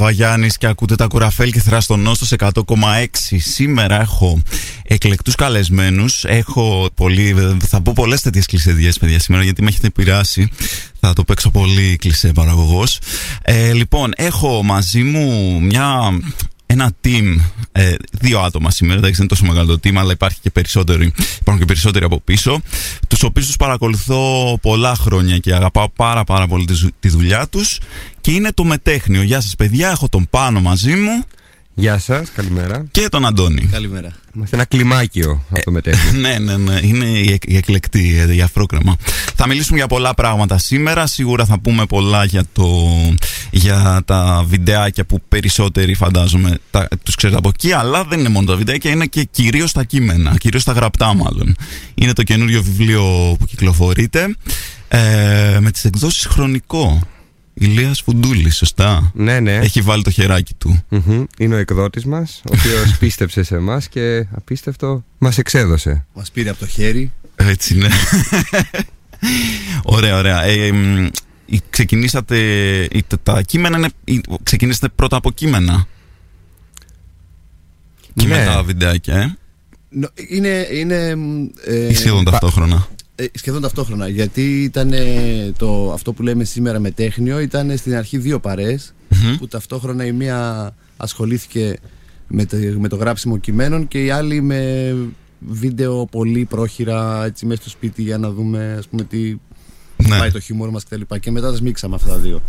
[0.00, 3.06] Βαγιάννης και ακούτε τα κουραφέλ και θραστονό στο 100,6.
[3.38, 4.42] Σήμερα έχω
[4.82, 6.24] εκλεκτούς καλεσμένους.
[6.24, 10.48] Έχω πολύ, θα πω πολλές τέτοιες κλεισεδιές παιδιά σήμερα γιατί με έχετε επηρεάσει.
[11.00, 12.98] Θα το παίξω πολύ κλεισέ παραγωγός.
[13.42, 16.18] Ε, λοιπόν, έχω μαζί μου μια
[16.70, 17.36] ένα team,
[17.72, 21.58] ε, δύο άτομα σήμερα, δεν είναι τόσο μεγάλο το team, αλλά υπάρχει και περισσότεροι, υπάρχουν
[21.58, 22.60] και περισσότεροι από πίσω,
[23.08, 26.66] τους οποίους τους παρακολουθώ πολλά χρόνια και αγαπάω πάρα πάρα πολύ
[27.00, 27.78] τη δουλειά τους
[28.20, 29.22] και είναι το μετέχνιο.
[29.22, 31.24] Γεια σας παιδιά, έχω τον Πάνο μαζί μου.
[31.74, 32.84] Γεια σας, καλημέρα.
[32.90, 33.68] Και τον Αντώνη.
[33.72, 34.12] Καλημέρα.
[34.38, 36.20] Είμαστε ένα κλιμάκιο από το μετέχνιο.
[36.28, 36.80] ναι, ναι, ναι.
[36.82, 38.96] Είναι η, η εκλεκτή, η αφρόκρεμα.
[39.34, 41.06] Θα μιλήσουμε για πολλά πράγματα σήμερα.
[41.06, 42.66] Σίγουρα θα πούμε πολλά για, το,
[43.50, 47.72] για τα βιντεάκια που περισσότεροι φαντάζομαι τα, τους ξέρετε από εκεί.
[47.72, 50.36] Αλλά δεν είναι μόνο τα βιντεάκια, είναι και κυρίως τα κείμενα.
[50.38, 51.56] Κυρίως τα γραπτά, μάλλον.
[51.94, 54.36] Είναι το καινούριο βιβλίο που κυκλοφορείται.
[54.88, 57.02] Ε, με τις εκδόσεις χρονικό.
[57.60, 59.54] Ηλίας Φουντούλης, σωστά; Ναι, ναι.
[59.54, 60.82] Έχει βάλει το χεράκι του.
[61.38, 66.06] Είναι ο εκδότης μας, ο οποίος πίστεψε σε εμάς και απίστευτο μας εξέδωσε.
[66.14, 67.12] Μας πήρε από το χέρι.
[67.36, 67.88] Έτσι, ναι.
[69.82, 70.42] ωραία, ωραία.
[70.42, 70.72] Ε,
[71.70, 72.36] ξεκινήσατε.
[73.22, 74.20] Τα κείμενα είναι.
[74.42, 75.86] Ξεκινήσατε πρώτα από κείμενα.
[78.14, 78.36] Και ναι.
[78.36, 79.36] μετά βιντεάκια, ε.
[80.28, 80.68] Είναι.
[80.72, 81.16] είναι
[81.64, 82.88] ε, σχεδόν ταυτόχρονα.
[83.20, 84.08] Ε, σχεδόν ταυτόχρονα.
[84.08, 84.92] Γιατί ήταν
[85.56, 88.40] το, αυτό που λέμε σήμερα με τέχνιο, ήταν στην αρχή δύο
[89.38, 91.78] που ταυτόχρονα η μία ασχολήθηκε
[92.28, 94.94] με το, με το γράψιμο κειμένων και η άλλη με
[95.38, 99.36] βίντεο πολύ πρόχειρα έτσι μέσα στο σπίτι για να δούμε ας πούμε τι
[99.96, 100.18] ναι.
[100.18, 101.00] πάει το χιούμορ μας κτλ.
[101.08, 102.42] Και, και μετά τα σμίξαμε αυτά τα δύο.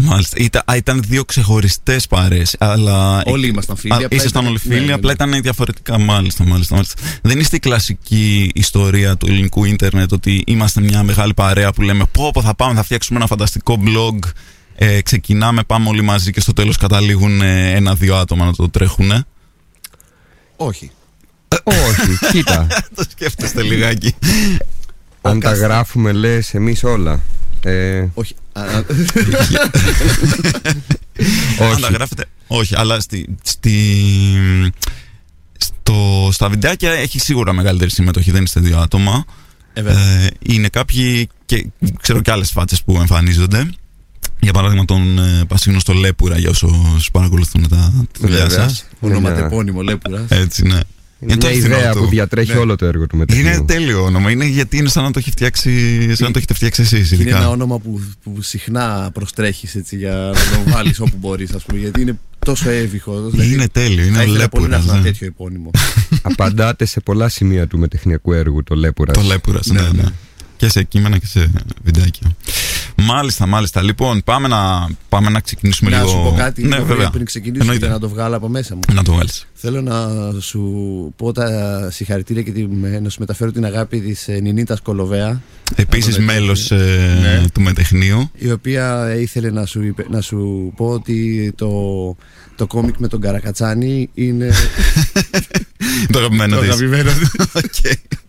[0.00, 0.36] Μάλιστα.
[0.40, 2.42] Ήταν, ήταν δύο ξεχωριστές παρέ.
[2.58, 3.22] Αλλά...
[3.26, 3.94] Όλοι ήμασταν φίλοι.
[3.94, 5.24] Α, ήσασταν όλοι φίλοι, ναι, ναι, απλά ναι.
[5.24, 5.98] ήταν διαφορετικά.
[5.98, 7.02] Μάλιστα, μάλιστα, μάλιστα.
[7.22, 12.04] Δεν είστε η κλασική ιστορία του ελληνικού ίντερνετ ότι είμαστε μια μεγάλη παρέα που λέμε
[12.12, 14.18] Πώ, πω θα πάμε, θα φτιάξουμε ένα φανταστικό blog.
[14.74, 19.24] Ε, ξεκινάμε, πάμε όλοι μαζί και στο τέλος καταλήγουν ε, ένα-δύο άτομα να το τρέχουν.
[20.56, 20.90] Όχι.
[21.48, 22.66] Ε, όχι, κοίτα.
[22.94, 24.14] το σκέφτεστε λιγάκι.
[25.22, 27.20] Αν τα γράφουμε, λες, εμείς όλα.
[27.62, 28.06] Ε...
[28.14, 28.34] Όχι.
[31.58, 31.84] Όχι.
[31.84, 32.24] Αν γράφετε.
[32.46, 33.74] Όχι, αλλά στη, στη,
[35.58, 38.30] στο, στα βιντεάκια έχει σίγουρα μεγαλύτερη συμμετοχή.
[38.30, 39.24] Δεν είστε δύο άτομα.
[39.72, 41.66] Ε, ε, είναι κάποιοι και
[42.00, 43.70] ξέρω και άλλες φάτσες που εμφανίζονται.
[44.40, 48.86] Για παράδειγμα, τον ε, στο Λέπουρα για όσους παρακολουθούν τα δουλειά σας.
[49.00, 50.24] Ονοματεπώνυμο Λέπουρας.
[50.28, 50.80] Έτσι, ναι.
[51.20, 52.58] Είναι μια ιδέα που διατρέχει ναι.
[52.58, 53.36] όλο το έργο του μετά.
[53.36, 54.30] Είναι τέλειο όνομα.
[54.30, 55.70] Είναι γιατί είναι σαν να το, έχει φτιάξει,
[56.14, 57.10] σαν να το έχετε φτιάξει εσείς.
[57.10, 61.78] Είναι ένα όνομα που, που συχνά προστρέχεις για να το βάλεις όπου μπορείς, ας πούμε.
[61.78, 63.28] Γιατί είναι τόσο εύηχο.
[63.30, 64.04] Δηλαδή, είναι τέλειο.
[64.04, 64.82] Είναι ο Λέπουρας.
[64.82, 65.02] Είναι ένα ναι.
[65.02, 65.70] τέτοιο επώνυμο.
[66.22, 69.16] Απαντάτε σε πολλά σημεία του μετεχνιακού έργου το Λέπουρας.
[69.16, 69.88] Το Λέπουρας, ναι, ναι.
[69.88, 70.08] ναι
[70.56, 71.50] και σε κείμενα και σε
[71.82, 72.36] βιντεάκια.
[72.96, 73.82] Μάλιστα, μάλιστα.
[73.82, 76.10] Λοιπόν, πάμε να, πάμε να ξεκινήσουμε να λίγο.
[76.10, 77.10] Να σου πω κάτι ναι, βέβαια.
[77.10, 78.80] πριν ξεκινήσουμε για να το βγάλω από μέσα μου.
[78.94, 79.46] Να το βγάλεις.
[79.54, 80.08] Θέλω να
[80.40, 80.62] σου
[81.16, 82.68] πω τα συγχαρητήρια και
[83.00, 85.40] να σου μεταφέρω την αγάπη της ε, Νινίτας Κολοβέα.
[85.74, 87.44] Επίσης μέλος ε, ναι.
[87.52, 88.30] του μετεχνείου.
[88.34, 91.70] Η οποία ήθελε να σου, να σου πω ότι το,
[92.56, 94.50] το κόμικ με τον Καρακατσάνη είναι.
[96.12, 96.68] το αγαπημένο της.
[96.68, 97.10] Το αγαπημένο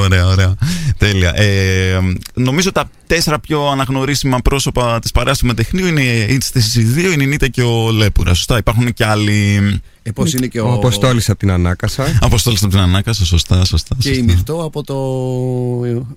[0.00, 0.54] Ωραία, ωραία.
[0.98, 1.32] Τέλεια.
[1.36, 1.98] Ε,
[2.34, 6.38] νομίζω τα τέσσερα πιο αναγνωρίσιμα πρόσωπα της παρέας του μετεχνείου είναι οι
[6.82, 8.34] δύο, η Νινίτα και ο Λέπουρα.
[8.34, 8.56] Σωστά.
[8.58, 9.58] Υπάρχουν και άλλοι.
[10.02, 12.18] Ε, πώς είναι και ο, ο Αποστόλης από την Ανάκασα.
[12.20, 13.96] Αποστόλης από την Ανάκασα, σωστά, σωστά.
[13.98, 14.98] Και η Μυρτό από, το,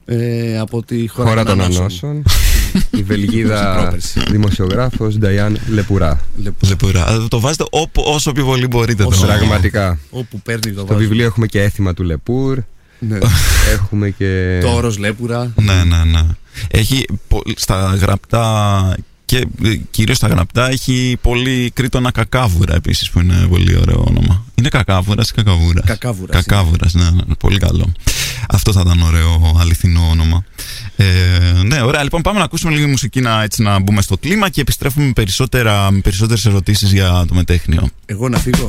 [0.05, 2.23] ε, από τη χώρα, χώρα των Ανώσων.
[2.91, 3.93] η Βελγίδα
[4.31, 6.19] δημοσιογράφος Νταϊάν Λεπουρά.
[6.67, 7.27] Λεπουρά.
[7.27, 7.63] Το βάζετε
[7.93, 9.03] όσο πιο πολύ μπορείτε.
[9.03, 9.99] Όσο Πραγματικά.
[10.09, 12.59] Όπου παίρνει το Στο βιβλίο έχουμε και έθιμα του Λεπούρ.
[13.07, 13.17] Ναι.
[13.71, 14.59] Έχουμε και.
[14.61, 15.53] Το όρος Λέπουρα.
[15.55, 16.21] Ναι, ναι, ναι.
[16.67, 17.05] Έχει
[17.55, 23.77] στα γραπτά και ε, κυρίως στα γραπτά έχει πολύ κρίτονα κακάβουρα επίσης που είναι πολύ
[23.77, 24.45] ωραίο όνομα.
[24.55, 26.45] Είναι κακάβουρας ή κακαβούρας; Κακάβουρας.
[26.45, 27.91] Κακάβουρας, ναι, ναι, πολύ καλό.
[28.49, 30.43] Αυτό θα ήταν ωραίο αληθινό όνομα.
[30.95, 31.05] Ε,
[31.63, 32.03] ναι, ωραία.
[32.03, 35.11] Λοιπόν, πάμε να ακούσουμε λίγη μουσική να, έτσι, να μπούμε στο κλίμα και επιστρέφουμε με,
[35.11, 37.89] περισσότερα, με περισσότερες ερωτήσεις για το μετέχνιο.
[38.05, 38.65] Εγώ να φύγω;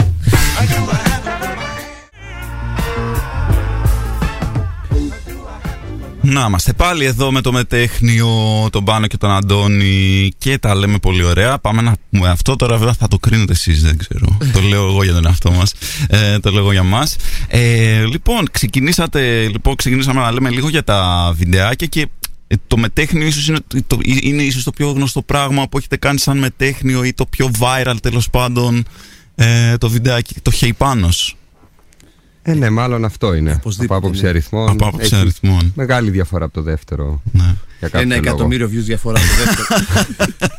[6.25, 8.29] Να είμαστε πάλι εδώ με το μετέχνιο,
[8.71, 11.59] τον Πάνο και τον Αντώνη και τα λέμε πολύ ωραία.
[11.59, 14.39] Πάμε να πούμε αυτό τώρα, βέβαια θα το κρίνετε εσείς, δεν ξέρω.
[14.53, 15.73] το λέω εγώ για τον εαυτό μας,
[16.09, 17.17] ε, το λέω εγώ για μας.
[17.49, 22.09] Ε, λοιπόν, ξεκινήσατε, λοιπόν, ξεκινήσαμε να λέμε λίγο για τα βιντεάκια και
[22.47, 26.19] ε, το μετέχνιο ίσως είναι το, είναι ίσως το πιο γνωστό πράγμα που έχετε κάνει
[26.19, 28.85] σαν μετέχνιο ή το πιο viral τέλος πάντων
[29.35, 31.37] ε, το βιντεάκι, το Χεϊπάνος.
[32.47, 33.61] Ε, ναι, μάλλον αυτό είναι.
[33.79, 34.69] Από άποψη αριθμών.
[34.69, 35.73] Από άποψη αριθμών.
[35.75, 37.23] Μεγάλη διαφορά από το δεύτερο.
[37.33, 37.55] Ναι.
[37.79, 38.29] Για κάποιο Ένα λόγο.
[38.29, 39.81] εκατομμύριο views διαφορά από το δεύτερο.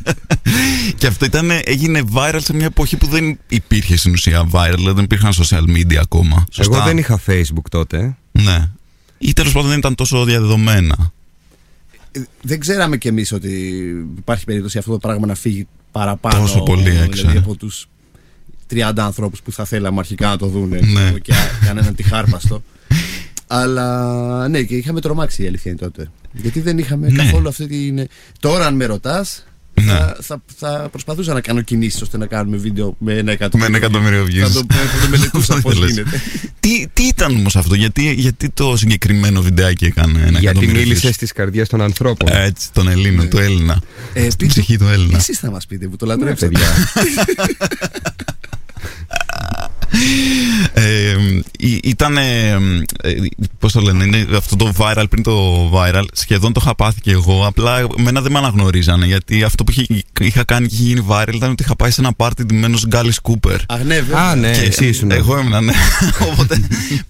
[0.98, 4.94] Και αυτό ήταν, έγινε viral σε μια εποχή που δεν υπήρχε στην ουσία viral, δηλαδή
[4.94, 6.46] δεν υπήρχαν social media ακόμα.
[6.50, 8.16] Σωστά; Εγώ δεν είχα Facebook τότε.
[8.32, 8.68] Ναι.
[9.18, 11.12] Ή τέλος πάντων δεν ήταν τόσο διαδεδομένα.
[12.12, 13.50] Ε, δεν ξέραμε κι εμείς ότι
[14.18, 16.40] υπάρχει περίπτωση αυτό το πράγμα να φύγει παραπάνω.
[16.40, 17.40] Τόσο πολύ έξω, Δηλαδή ε.
[17.40, 17.88] από τους
[18.70, 20.68] 30 ανθρώπους που θα θέλαμε αρχικά να το δουν.
[20.68, 21.12] Ναι.
[21.22, 21.32] Και
[21.66, 22.62] κανέναν τυχάρπαστο.
[23.46, 26.10] Αλλά ναι, και είχαμε τρομάξει η αλήθεια είναι τότε.
[26.32, 27.24] Γιατί δεν είχαμε Ναι.
[27.24, 28.06] καθόλου αυτή την.
[28.40, 29.46] Τώρα, αν με ρωτάς,
[29.82, 29.92] Ναι.
[29.92, 33.72] θα, θα, θα προσπαθούσα να κάνω κινήσεις ώστε να κάνουμε βίντεο με ένα εκατομμύριο.
[33.72, 34.48] Με ένα εκατομμύριο views.
[34.52, 35.90] Θα το, θα το μελετούσα πώς Ήθελες.
[35.90, 36.20] γίνεται.
[36.60, 41.08] Τι, τι ήταν όμως αυτό, γιατί, γιατί το συγκεκριμένο βιντεάκι έκανε ένα Γιατί εκατομμύριο μίλησε
[41.08, 41.12] views?
[41.14, 42.28] στις καρδιές των ανθρώπων.
[42.32, 43.80] Έτσι, τον Ελλήνο, το Έλληνα.
[44.12, 45.16] Ε, Στην πείτε- ψυχή του Έλληνα.
[45.18, 46.14] Εσείς θα μας πείτε που το Ναι,
[50.16, 50.70] λατρέψατε.
[50.74, 50.82] παιδιά.
[50.82, 51.16] Ε,
[51.82, 52.16] ήταν.
[53.58, 56.04] Πώς το λένε, είναι αυτό το viral πριν το viral.
[56.12, 57.46] Σχεδόν το είχα πάθει και εγώ.
[57.46, 59.06] Απλά μένα δεν με αναγνωρίζανε.
[59.06, 62.00] Γιατί αυτό που είχε- είχα κάνει και είχε γίνει viral ήταν ότι είχα πάει σε
[62.00, 63.56] ένα πάρτι ντυμένος Γκάλις Κούπερ.
[63.68, 64.20] Αχ, ναι, βέβαια.
[64.20, 65.10] Α, ναι, Και εσύ ήσουν.
[65.10, 65.72] Εγώ ήμουν, ναι.
[66.32, 66.60] Οπότε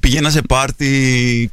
[0.00, 1.50] πήγαινα σε πάρτι.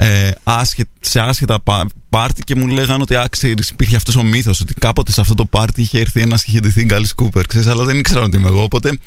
[0.00, 4.22] Ε, άσχε- σε άσχετα πα- πάρτι και μου λέγανε ότι α, ξέρεις, υπήρχε αυτός ο
[4.22, 7.46] μύθος ότι κάποτε σε αυτό το πάρτι είχε έρθει ένας και είχε ντυθεί Γκάλι Κούπερ.
[7.46, 8.62] Ξέρεις, αλλά δεν ήξερα ότι είμαι εγώ.
[8.62, 8.98] Οπότε,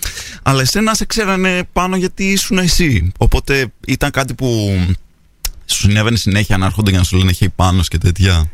[0.43, 3.11] αλλά εσένα σε ξέρανε πάνω γιατί ήσουν εσύ.
[3.17, 4.77] Οπότε ήταν κάτι που
[5.65, 8.49] σου συνέβαινε συνέχεια να έρχονται για να σου λένε έχει πάνω και τέτοια.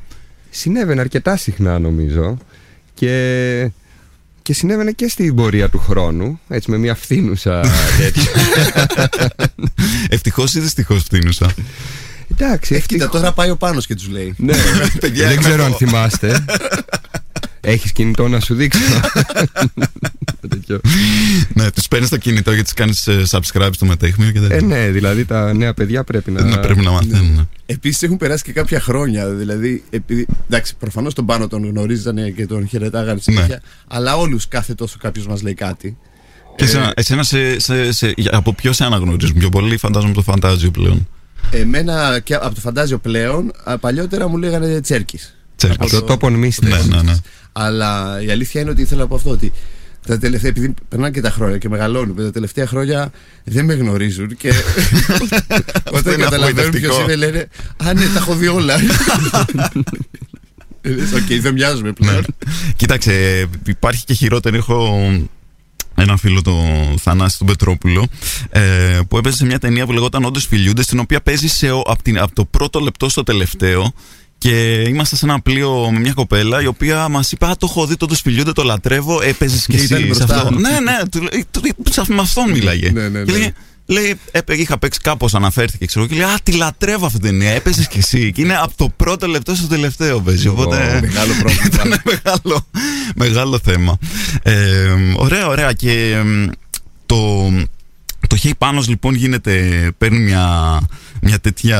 [0.49, 2.37] Συνέβαινε αρκετά συχνά νομίζω
[2.93, 3.71] και,
[4.41, 7.61] και συνέβαινε και στην πορεία του χρόνου έτσι με μια φθήνουσα
[7.97, 8.31] τέτοια.
[10.09, 11.53] Ευτυχώς ή δυστυχώς φτύνουσα.
[12.39, 13.21] Εντάξει, Ε, κοίτα, ευτυχώς.
[13.21, 14.33] τώρα πάει ο Πάνος και τους λέει.
[14.37, 14.53] Ναι,
[14.99, 15.77] Παιδιά, δεν είμαι ξέρω αν εγώ.
[15.77, 16.45] θυμάστε.
[17.61, 18.79] Έχεις κινητό να σου δείξω.
[20.49, 20.79] Τέτοιο.
[21.53, 24.55] ναι, τους παίρνεις το κινητό γιατί τους κάνεις subscribe στο μετέχμιο και τέτοια.
[24.55, 26.43] ε, ναι, δηλαδή τα νέα παιδιά πρέπει να.
[26.43, 27.49] Ναι, πρέπει να μαθαίνουν.
[27.65, 29.29] Επίσης έχουν περάσει και κάποια χρόνια.
[29.29, 33.47] Δηλαδή, επειδή, εντάξει, προφανώς τον Πάνο τον γνωρίζανε και τον χαιρετάγανε συνέχεια.
[33.47, 33.57] Ναι.
[33.87, 35.97] Αλλά όλους κάθε τόσο κάποιος μας λέει κάτι.
[36.55, 40.71] Και εσένα, εσένα σε, σε, σε, από ποιο σε αναγνωρίζουν πιο πολύ, φαντάζομαι το φαντάζιο
[40.71, 41.07] πλέον.
[41.51, 45.35] Εμένα και από το φαντάζιο πλέον, α, παλιότερα μου λέγανε Τσέρκης.
[45.55, 45.79] Τσέρκης.
[45.79, 46.67] Από το τόπον μίστε.
[46.67, 47.15] Ναι, ναι, ναι.
[47.51, 49.51] Αλλά η αλήθεια είναι ότι ήθελα να πω αυτό ότι
[50.07, 53.11] τα τελευταία, επειδή περνάνε και τα χρόνια και μεγαλώνουμε, τα τελευταία χρόνια
[53.43, 54.53] δεν με γνωρίζουν και
[55.97, 57.01] όταν είναι καταλαβαίνουν ποιος απογοητευτικό.
[57.01, 57.47] είναι λένε
[57.83, 58.75] Α, ναι, τα έχω δει όλα.
[60.81, 62.15] Ε, λες, Οκ, δεν μοιάζουμε πλέον.
[62.15, 62.51] Ναι.
[62.75, 64.57] Κοίταξε, υπάρχει και χειρότερη.
[64.57, 65.11] Έχω
[65.99, 66.53] ένα φίλο, το
[67.01, 68.07] Θανάση τον Πετρόπουλο,
[68.49, 71.79] ε, που έπαιζε σε μια ταινία που λεγόταν Όντως Φιλιούνται, στην οποία παίζει σε, ο-
[71.87, 73.93] από, την, από το πρώτο λεπτό στο τελευταίο.
[74.39, 77.85] Και είμαστε σε ένα πλοίο με μια κοπέλα η οποία μας είπε: Α, το έχω
[77.85, 79.21] δει, το Φιλιούνται, το λατρεύω.
[79.21, 80.35] Έπαιζες και Και ήταν εσύ σε μπροστά.
[80.41, 80.59] αυτό.
[80.59, 82.91] ναι, ναι, του λέει- του λέει, σε- με αυτόν μίλαγε.
[82.91, 83.37] Ναι, ναι, Και ναι.
[83.37, 83.53] λέγε,
[83.89, 87.49] Λέει, έπαι, είχα παίξει κάπως, αναφέρθηκε, ξέρω και λέει: Α, τη λατρεύω αυτή την ταινία.
[87.51, 88.31] Έπαιζες κι εσύ.
[88.31, 90.47] Και είναι από το πρώτο λεπτό στο τελευταίο παίζει.
[90.47, 90.99] Οπότε.
[91.01, 91.65] Μεγάλο πρόβλημα.
[91.73, 92.67] Ήταν μεγάλο,
[93.15, 93.97] μεγάλο θέμα.
[94.43, 95.73] Ε, ωραία, ωραία.
[95.73, 96.47] Και εμ,
[97.05, 97.49] το,
[98.27, 100.79] το Hey Panos λοιπόν γίνεται, παίρνει μια,
[101.21, 101.79] μια τέτοια,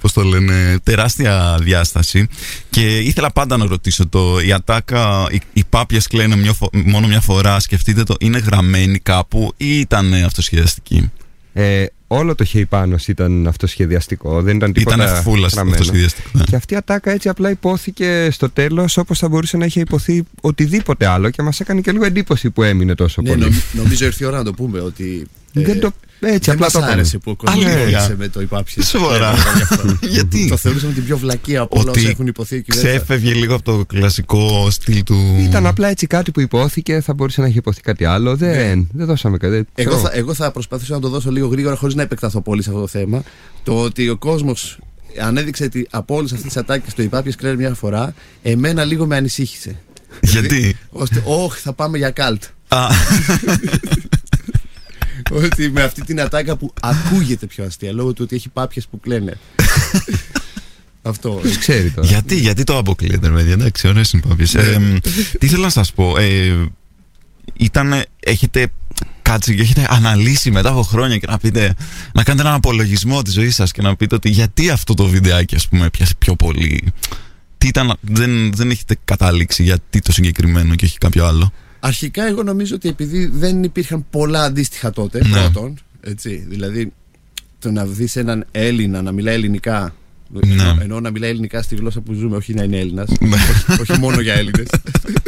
[0.00, 2.28] πώς το λένε, τεράστια διάσταση
[2.70, 7.06] και ήθελα πάντα να ρωτήσω το, η ατάκα, οι, οι πάπιες κλαίνε μια φο- μόνο
[7.06, 11.10] μια φορά, σκεφτείτε το, είναι γραμμένη κάπου ή ήταν αυτοσχεδιαστική;
[11.52, 15.76] Ε, όλο το χεϊπάνος ήταν αυτοσχεδιαστικό, δεν ήταν τίποτα Ήταν φούλα γραμμένο.
[15.76, 16.28] αυτοσχεδιαστικό.
[16.32, 16.44] ναι.
[16.44, 20.22] Και αυτή η ατάκα έτσι απλά υπόθηκε στο τέλος όπως θα μπορούσε να είχε υποθεί
[20.40, 23.40] οτιδήποτε άλλο και μας έκανε και λίγο εντύπωση που έμεινε τόσο Ναι, πολύ.
[23.42, 25.26] νομ- νομίζω ήρθε η ώρα να το πούμε ότι.
[25.52, 25.90] Ε, Δεν το...
[26.20, 26.92] Έτσι, δεν απλά μας το είπαμε.
[26.92, 27.82] άρεσε που ο κόσμος Αλήθεια.
[27.82, 28.82] προχώρησε με το υπάψη.
[28.82, 29.34] Σοβαρά.
[30.14, 32.88] Γιατί; Το θεωρούσαμε την πιο βλακία από όλα Ότι όσα έχουν υποθεί εκεί μέσα.
[32.88, 35.36] Ξέφευγε λίγο από το κλασικό στυλ του...
[35.40, 38.36] Ήταν απλά έτσι κάτι που υπόθηκε, θα μπορούσε να έχει υποθεί κάτι άλλο.
[38.36, 39.52] Δεν, δεν δώσαμε κάτι.
[39.52, 40.08] δεν Εγώ ξέρω.
[40.08, 42.80] θα, εγώ θα προσπαθήσω να το δώσω λίγο γρήγορα χωρίς να επεκταθώ πολύ σε αυτό
[42.80, 43.22] το θέμα.
[43.62, 44.78] Το ότι ο κόσμος
[45.20, 49.16] ανέδειξε ότι από όλες αυτές τις ατάκες το υπάπιες κρέα μια φορά, εμένα λίγο με
[49.16, 49.76] ανησύχησε.
[50.20, 52.42] Γιατί; Ώστε, όχι, θα πάμε για καλτ.
[55.32, 58.86] Α, ότι με αυτή την ατάκα που ακούγεται πιο αστεία λόγω του ότι έχει πάπιες
[58.86, 59.38] που κλαίνε.
[61.02, 61.30] αυτό.
[61.42, 62.06] Ποιος ξέρει τώρα.
[62.08, 63.52] γιατί, γιατί το αποκλείετε, παιδιά.
[63.52, 64.54] Εντάξει, ωραίες είναι πάπιες.
[64.54, 64.98] Ε,
[65.38, 66.18] τι ήθελα να σας πω.
[66.18, 66.66] Ε,
[67.56, 68.68] ήταν, έχετε
[69.22, 71.74] κάτσει και έχετε αναλύσει μετά από χρόνια και να πείτε,
[72.12, 75.54] να κάνετε έναν απολογισμό της ζωής σας και να πείτε ότι γιατί αυτό το βιντεάκι,
[75.54, 76.92] ας πούμε, πιάσε πιο πολύ.
[77.58, 82.42] Τι ήταν, δεν, δεν έχετε καταλήξει γιατί το συγκεκριμένο και όχι κάποιο άλλο; Αρχικά εγώ
[82.42, 85.28] νομίζω ότι επειδή δεν υπήρχαν πολλά αντίστοιχα τότε Ναι.
[85.30, 86.92] πρώτον, έτσι, δηλαδή
[87.58, 89.94] το να δεις έναν Έλληνα να μιλάει ελληνικά
[90.30, 90.52] Ναι.
[90.52, 93.28] ενώ, ενώ να μιλάει ελληνικά στη γλώσσα που ζούμε όχι να είναι Έλληνας Ναι.
[93.70, 94.66] όχι, όχι μόνο για Έλληνες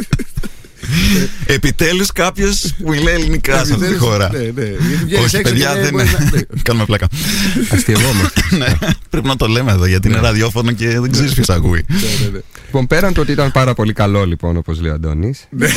[1.55, 4.29] Επιτέλους κάποιος που μιλάει ελληνικά σε αυτή τη χώρα.
[4.31, 4.63] Ναι, ναι.
[4.63, 6.41] Γιατί βγαίνεις Όχι, έξω παιδιά, και δεν μπορεί να- ναι.
[6.67, 7.07] Κάνουμε πλάκα.
[7.73, 8.41] Αστειευόμαστε.
[8.57, 8.65] Ναι,
[9.09, 11.85] Πρέπει να το λέμε εδώ γιατί είναι ραδιόφωνο και δεν ξέρεις ποιος ακούει.
[11.87, 12.39] Ναι, ναι, ναι.
[12.65, 15.47] Λοιπόν, πέραν το ότι ήταν πάρα πολύ καλό, λοιπόν, όπως λέει ο Αντώνης.
[15.49, 15.67] Ναι,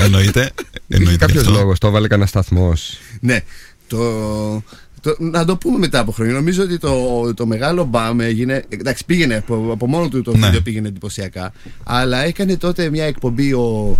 [0.00, 0.40] εννοείται.
[0.40, 0.52] Υπήρχε
[0.88, 1.52] Εννοείται κάποιος αυτό.
[1.58, 2.98] λόγος, το έβαλε κανένα σταθμός.
[3.20, 3.40] Ναι,
[3.86, 3.98] το,
[5.00, 6.32] το, να το πούμε μετά από χρόνια.
[6.34, 8.64] Νομίζω ότι το, το μεγάλο μπαμ έγινε.
[8.68, 10.46] Εντάξει, πήγαινε από, από μόνο του το Ναι.
[10.46, 11.52] βίντεο πήγαινε εντυπωσιακά.
[11.84, 13.98] Αλλά έκανε τότε μια εκπομπή ο,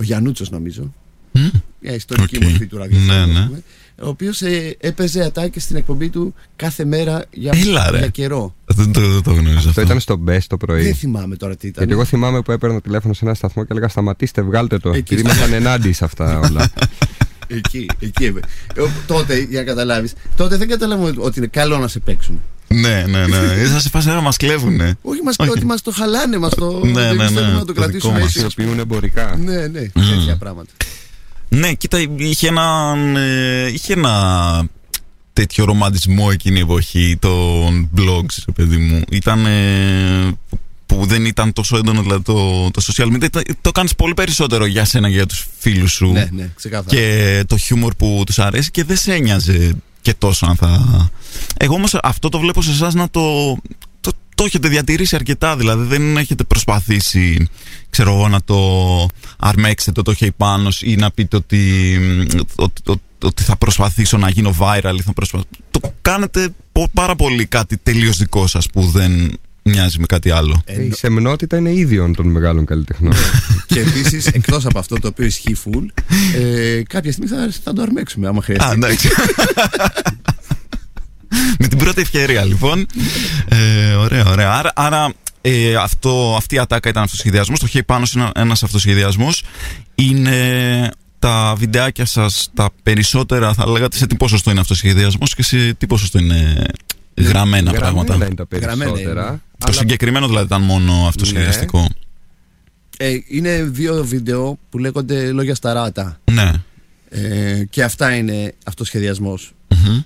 [0.00, 0.92] ο Γιανούτσο, νομίζω.
[1.32, 1.48] Μμ.
[1.80, 2.42] Μια ιστορική Οκ.
[2.42, 3.06] μορφή του ραδιοφώνου.
[3.12, 3.46] Ναι, ας ναι.
[3.46, 3.62] πούμε,
[4.02, 4.42] Ο οποίος
[4.80, 7.98] έπαιζε ατάκες στην εκπομπή του κάθε μέρα για, Έλα, ρε.
[7.98, 8.54] για καιρό.
[8.66, 9.80] Δεν το, δεν το γνωρίζω Αυτό αυτό.
[9.80, 10.92] ήταν στο Best το Δεν πρωί.
[10.92, 11.78] θυμάμαι τώρα τι ήταν.
[11.84, 14.88] Γιατί εγώ θυμάμαι που έπαιρνα τηλέφωνο σε ένα σταθμό και έλεγα Σταματήστε, βγάλτε το.
[14.90, 16.70] Εκεί Γιατί ήμασταν ενάντια σε αυτά όλα.
[17.46, 18.40] Εκεί, εκεί έπαι.
[18.76, 22.40] Ε, τότε, για να καταλάβεις, τότε δεν καταλάβαμε ότι είναι καλό να σε παίξουν.
[22.74, 23.36] Ναι, ναι, ναι.
[23.36, 24.96] Ήρθα σε φάση να μας κλέβουνε.
[25.02, 25.50] Όχι, μας, Όχι.
[25.50, 26.80] ότι μας το χαλάνε, μας το.
[26.84, 28.34] Ναι, δεν ναι, θέλουμε ναι, να το το κρατήσουμε δικό μας.
[28.34, 28.40] έτσι.
[28.40, 29.36] Χρησιμοποιούν εμπορικά.
[29.44, 30.70] Ναι, ναι, τέτοια πράγματα.
[31.48, 34.68] Ναι, κοίτα, είχε ένα, ε, είχε ένα
[35.32, 39.02] τέτοιο ρομαντισμό εκείνη η εποχή των blogs, ρε παιδί μου.
[39.10, 40.36] Ήταν ε,
[40.86, 43.22] που δεν ήταν τόσο έντονο δηλαδή το, το social media.
[43.22, 46.12] Ήταν- Το κάνεις πολύ περισσότερο για σένα και για τους φίλους σου.
[46.12, 46.96] Ναι, ναι, ξεκάθαρα.
[46.96, 51.10] και το χιούμορ που τους αρέσει και δεν σε ένοιαζε και τόσο αν θα...
[51.56, 53.56] Εγώ όμως αυτό το βλέπω σε εσάς να το,
[54.00, 57.48] το, το έχετε διατηρήσει αρκετά δηλαδή δεν έχετε προσπαθήσει
[57.90, 58.58] ξέρω εγώ να το
[59.38, 61.98] αρμέξετε το χέρι πάνω ή να πείτε ότι,
[62.56, 65.48] ότι, ότι, ότι θα προσπαθήσω να γίνω viral ή θα προσπαθήσω.
[65.70, 69.38] Το κάνετε πο- πάρα πολύ κάτι τελείως δικό σας που δεν
[69.70, 70.62] μοιάζει με κάτι άλλο.
[70.64, 73.12] Ε, Η σεμνότητα είναι ίδιον των μεγάλων καλλιτεχνών.
[73.66, 75.84] και επίσης, εκτός από αυτό το οποίο ισχύει full,
[76.34, 78.72] ε, κάποια στιγμή θα, θα το αρμέξουμε άμα Α, χρειαστεί.
[78.72, 79.08] εντάξει.
[81.58, 82.86] Με την πρώτη ευκαιρία, λοιπόν.
[83.48, 84.52] Ε, ωραία, ωραία.
[84.52, 87.58] Άρα, άρα ε, αυτό, αυτή η ατάκα ήταν αυτοσχεδιασμός.
[87.58, 89.42] Το χέρι πάνω είναι ένας αυτοσχεδιασμός.
[89.94, 95.74] Είναι τα βιντεάκια σας τα περισσότερα, θα λέγατε, σε τι ποσοστό είναι αυτοσχεδιασμός και σε
[95.74, 96.66] τι ποσοστό είναι
[97.16, 98.14] γραμμένα πράγματα.
[98.14, 99.28] Γραμμένα είναι τα Γραμμένα περισσότερα.
[99.28, 99.40] είναι.
[99.58, 101.88] Το συγκεκριμένο δηλαδή ήταν μόνο αυτοσχεδιαστικό.
[102.96, 106.20] Ε, είναι δύο βίντεο που λέγονται λόγια σταράτα.
[106.32, 106.50] Ναι.
[107.08, 109.38] Ε, και αυτά είναι αυτοσχεδιασμό.
[109.68, 110.00] Μμμ.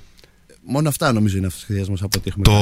[0.66, 2.52] Μόνο αυτά νομίζω είναι αυτοσχεδιασμό από ό,τι έχουμε Το,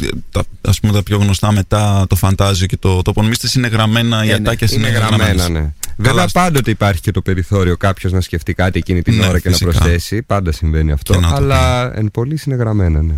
[0.00, 0.22] κάνει.
[0.30, 4.24] τα, ας πούμε τα πιο γνωστά μετά το φαντάζιο και το, το πονομίστες είναι γραμμένα,
[4.24, 4.34] οι Ε, ναι.
[4.48, 5.48] ατάκες Είναι είναι, γραμμένα, γραμμένες.
[5.48, 5.72] ναι.
[5.96, 9.48] Βέβαια, πάντοτε υπάρχει και το περιθώριο κάποιος να σκεφτεί κάτι εκείνη την Ναι, ώρα και
[9.48, 9.66] φυσικά.
[9.72, 10.22] να προσθέσει.
[10.22, 11.12] Πάντα συμβαίνει αυτό.
[11.12, 13.14] Και να το Αλλά εν πολύ είναι γραμμένα, ναι.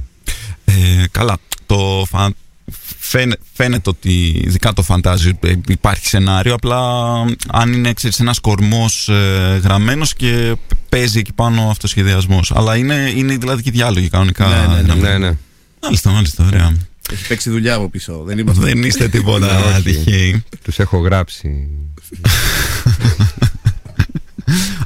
[0.76, 1.37] Ε, καλά.
[1.66, 2.30] Το φα...
[2.99, 6.54] φαίνε- φαίνεται ότι ειδικά το φαντάζιο ε, υπάρχει σενάριο.
[6.54, 6.78] Απλά
[7.52, 10.56] αν είναι ξέρεις, ένας κορμός ε, γραμμένος και
[10.88, 12.52] παίζει εκεί πάνω αυτοσχεδιασμός.
[12.54, 14.47] Αλλά είναι, είναι δηλαδή και διάλογοι κανονικά.
[14.49, 15.09] Ναι, ναι, ναι.
[15.09, 15.37] Ναι, ναι.
[15.83, 16.76] Μάλιστα, μάλιστα, ωραία.
[17.12, 18.23] Έχει παίξει δουλειά από πίσω.
[18.26, 18.62] Δεν είμαστε.
[18.64, 19.83] Δεν είστε τίποτα Όχι.
[19.83, 20.45] τυχαίοι.
[20.64, 21.68] Τους έχω γράψει.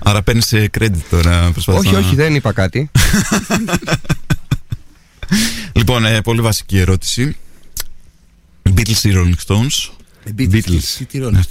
[0.02, 1.50] Άρα παίρνεις credit τώρα.
[1.52, 2.90] προσπαθείς όχι, να- όχι, δεν είπα κάτι.
[5.72, 7.36] Λοιπόν, ε, πολύ βασική ερώτηση.
[8.76, 9.90] Beatles ή Rolling Stones;
[10.24, 10.82] Ε, Beatles.
[10.98, 11.42] Τι- τι ρόλο.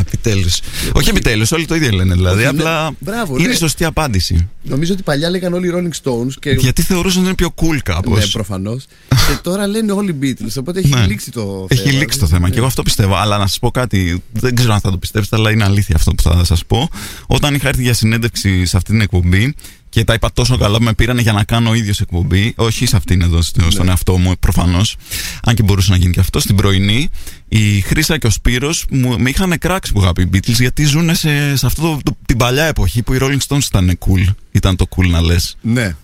[0.00, 0.60] Επιτέλους.
[0.92, 2.44] Όχι επιτέλους, όλοι το ίδιο λένε δηλαδή.
[2.44, 2.60] Όχι, ναι.
[2.62, 3.52] Απλά Μπράβο, είναι ναι.
[3.52, 4.48] η σωστή απάντηση.
[4.62, 6.50] Νομίζω ότι παλιά λέγαν όλοι οι Rolling Stones και.
[6.50, 8.18] Γιατί θεωρούσαν ότι είναι πιο cool κάπως.
[8.18, 8.84] Ναι, προφανώς.
[9.08, 10.54] και τώρα λένε όλοι οι Beatles.
[10.58, 11.06] Οπότε έχει Ναι.
[11.06, 11.98] λήξει το Έχει θέμα.
[11.98, 12.50] λήξει το θέμα Ναι.
[12.50, 13.14] και εγώ αυτό πιστεύω.
[13.14, 16.12] Αλλά να σας πω κάτι, δεν ξέρω αν θα το πιστέψετε, αλλά είναι αλήθεια αυτό
[16.14, 16.88] που θα σας πω.
[17.26, 19.54] Όταν είχα έρθει για συνέντευξη σε αυτή την εκπομπή
[19.94, 22.86] και τα είπα τόσο καλά που με πήρανε για να κάνω ο ίδιος εκπομπή, όχι
[22.86, 24.96] σε αυτήν εδώ, στο- στον εαυτό μου προφανώς,
[25.44, 27.08] αν και μπορούσε να γίνει και αυτό, στην πρωινή,
[27.48, 31.14] η Χρήσα και ο Σπύρος μου, με είχαν κράξει που είχα πει Beatles γιατί ζουν
[31.14, 34.34] σε, σε αυτό το, το- την παλιά εποχή που οι Rolling Stones ήταν cool.
[34.52, 35.56] Ήταν το cool να λες.
[35.60, 35.96] Ναι.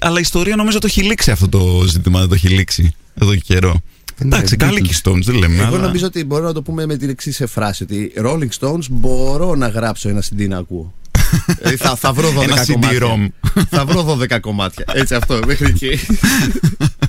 [0.00, 3.34] Αλλά η ιστορία νομίζω το έχει λήξει αυτό το ζήτημα, δεν το έχει λήξει εδώ
[3.34, 3.80] και καιρό.
[4.18, 4.66] Εντάξει, Beatles.
[4.66, 5.56] καλή και οι Stones, δεν λέμε.
[5.56, 7.82] Εγώ αλλά- νομίζω ότι μπορώ να το πούμε με την εξής φράση.
[7.82, 10.94] Ότι Rolling Stones μπορώ να γράψω ένα CD να ακούω.
[11.60, 12.98] Ε, θα, θα βρω 12 Ένα κομμάτια.
[13.00, 13.28] CD-ROM.
[13.70, 14.84] θα βρω 12 κομμάτια.
[14.94, 15.98] Έτσι αυτό, μέχρι εκεί.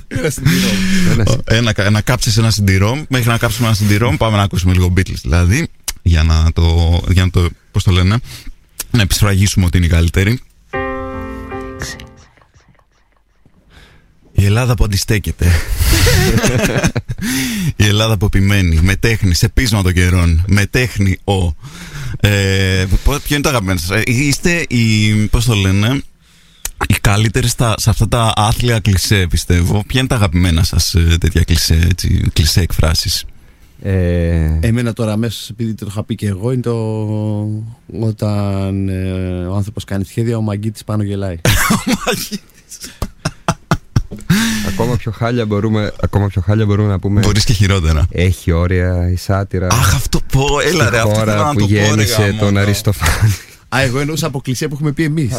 [0.08, 1.10] ένα CD-ROM.
[1.10, 3.02] Ένα- Ένα, ένα κάψεις ένα CD-ROM.
[3.08, 5.68] Μέχρι να κάψουμε ένα CD-ROM, πάμε να ακούσουμε λίγο Beatles δηλαδή.
[6.02, 7.00] Για να το.
[7.08, 8.16] Για να το πώς το λένε.
[8.90, 10.40] Να επισφραγίσουμε ότι είναι η καλύτερη.
[14.32, 15.46] Η Ελλάδα που αντιστέκεται.
[17.76, 18.78] η Ελλάδα που επιμένει.
[18.82, 20.44] Με τέχνη, σε πείσμα των καιρών.
[20.46, 21.54] Με τέχνη, ο.
[22.20, 25.12] Ε, ποιο είναι το αγαπημένο σας; Είστε οι.
[25.30, 26.02] Πώς το λένε.
[26.88, 29.84] Οι καλύτεροι στα, σε αυτά τα άθλια κλισέ, πιστεύω.
[29.86, 33.24] Ποια είναι τα αγαπημένα σας τέτοια κλισέ, έτσι, κλισέ εκφράσεις;
[33.82, 36.74] Ε, Εμένα τώρα αμέσως, επειδή το είχα πει και εγώ, είναι το
[38.00, 41.36] όταν ε, ο άνθρωπος κάνει σχέδια, ο μαγκίτης πάνω γελάει.
[41.70, 42.02] ακόμα
[44.68, 47.20] ακόμα, πιο χάλια μπορούμε, ακόμα πιο χάλια μπορούμε να πούμε.
[47.20, 48.06] Μπορείς και χειρότερα.
[48.10, 49.66] Έχει όρια η σάτυρα.
[49.70, 52.44] Αχ, αυτό πω, έλα ρε, αυτό χώρα να που το πω, ρε, γέννησε γαμώτο.
[52.44, 53.34] τον Αριστοφάνη.
[53.68, 55.32] Α, εγώ εννοούσα αποκλεισία που έχουμε πει εμείς.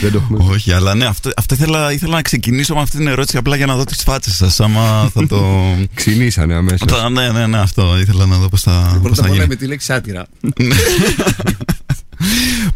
[0.00, 3.06] Δεν το έχουμε Όχι, αλλά ναι, αυτό, αυτό ήθελα, ήθελα να ξεκινήσω με αυτή την
[3.06, 5.62] ερώτηση απλά για να δω τις φάτσες σας, άμα θα το...
[5.94, 6.88] Ξυνήσανε αμέσως.
[6.92, 9.34] Τα- ναι, ναι, ναι, αυτό ήθελα να δω πώς θα, πώς Πρώτα θα απ' όλα
[9.36, 9.46] γίνει.
[9.48, 10.26] με τη λέξη σάτυρα.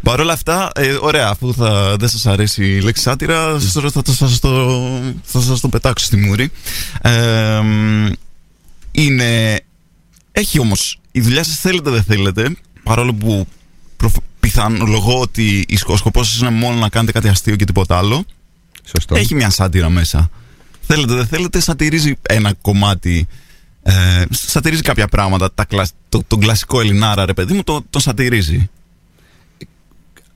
[0.03, 3.89] Παρ' όλα αυτά, ε, ωραία, αφού θα, δεν σας αρέσει η λέξη σάτυρα, σας το-
[3.91, 4.79] θα, το- θα, σας το,
[5.23, 6.51] θα σας το πετάξω στη μούρη.
[7.01, 8.07] Ε, μ,
[8.91, 9.59] είναι...
[10.31, 13.47] Έχει όμως, η δουλειά σας θέλετε δεν θέλετε, παρόλο που
[13.97, 18.25] προφ- πιθανολογώ ότι ο σκοπός σας είναι μόνο να κάνετε κάτι αστείο και τίποτα άλλο,
[18.83, 19.15] Σωστό.
[19.15, 20.29] έχει μια σάτυρα μέσα.
[20.87, 23.27] Θέλετε, δεν θέλετε, σατυρίζει ένα κομμάτι.
[23.83, 25.53] Ε, σατυρίζει κάποια πράγματα.
[25.53, 28.69] Τα, κλασ- το, τον κλασικό Ελληνάρα, ρε παιδί μου, το, τον σατυρίζει.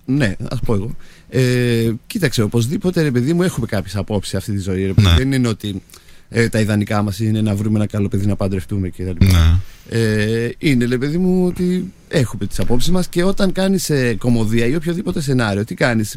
[0.09, 0.95] Ναι, ας πω εγώ.
[1.29, 4.85] Ε, κοίταξε, οπωσδήποτε ρε παιδί μου έχουμε κάποιες απόψεις σε αυτή τη ζωή.
[4.85, 5.07] Ρε, παιδί.
[5.07, 5.13] Ναι.
[5.17, 5.81] Δεν είναι ότι
[6.29, 9.25] ε, τα ιδανικά μας είναι να βρούμε ένα καλό παιδί να παντρευτούμε κτλ.
[9.25, 9.59] Ναι.
[9.89, 14.65] Ε, είναι, ρε παιδί μου, ότι έχουμε τις απόψεις μας και όταν κάνεις ε, κομμωδία
[14.65, 16.15] ή οποιοδήποτε σενάριο, τι κάνεις;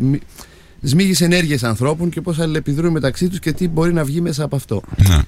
[0.82, 4.56] Σμίγεις ενέργειες ανθρώπων και πώς αλληλεπιδρούν μεταξύ τους και τι μπορεί να βγει μέσα από
[4.56, 4.82] αυτό.
[5.08, 5.18] ναι.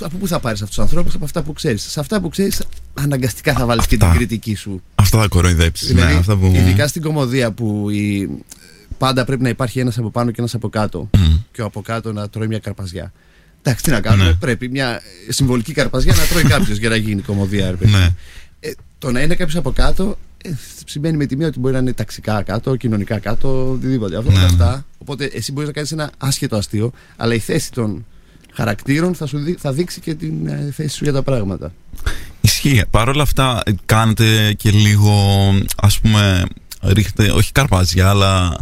[0.00, 1.82] Από πού θα πάρεις αυτούς τους ανθρώπους, από αυτά που ξέρεις.
[1.82, 2.62] Σε αυτά που ξέρεις,
[2.94, 4.16] αναγκαστικά θα βάλεις και την Αυτά.
[4.16, 4.82] κριτική σου.
[4.94, 5.88] Αυτά θα κοροϊδέψεις.
[5.88, 6.52] Δηλαδή, ναι, αυτά που...
[6.54, 8.30] Ειδικά στην κομμωδία που η...
[8.98, 11.10] πάντα πρέπει να υπάρχει ένας από πάνω και ένας από κάτω.
[11.18, 11.36] Μμ.
[11.52, 13.12] Και ο από κάτω να τρώει μια καρπαζιά.
[13.62, 14.24] Εντάξει, τι να κάνουμε.
[14.24, 14.34] Ναι.
[14.34, 17.92] Πρέπει μια συμβολική καρπαζιά να τρώει κάποιος για να γίνει κομμωδία, ρε παιδί.
[17.92, 18.08] Ναι.
[18.60, 20.50] Ε, το να είναι κάποιος από κάτω ε,
[20.86, 24.16] σημαίνει με τη μία ότι μπορεί να είναι ταξικά κάτω, κοινωνικά κάτω, οτιδήποτε.
[24.16, 24.44] Αυτό Ναι, ναι.
[24.44, 24.84] αυτά.
[24.98, 28.06] Οπότε εσύ μπορείς να κάνεις ένα άσχετο αστείο, αλλά η θέση των
[28.56, 31.72] χαρακτήρων θα, σου δει- θα δείξει και την ε, θέση σου για τα πράγματα.
[32.40, 32.82] Ισχύει.
[32.90, 35.14] Παρ' όλα αυτά, ε, κάνετε και λίγο,
[35.76, 36.44] ας πούμε,
[36.82, 38.56] ρίχνετε, όχι καρπάζια, αλλά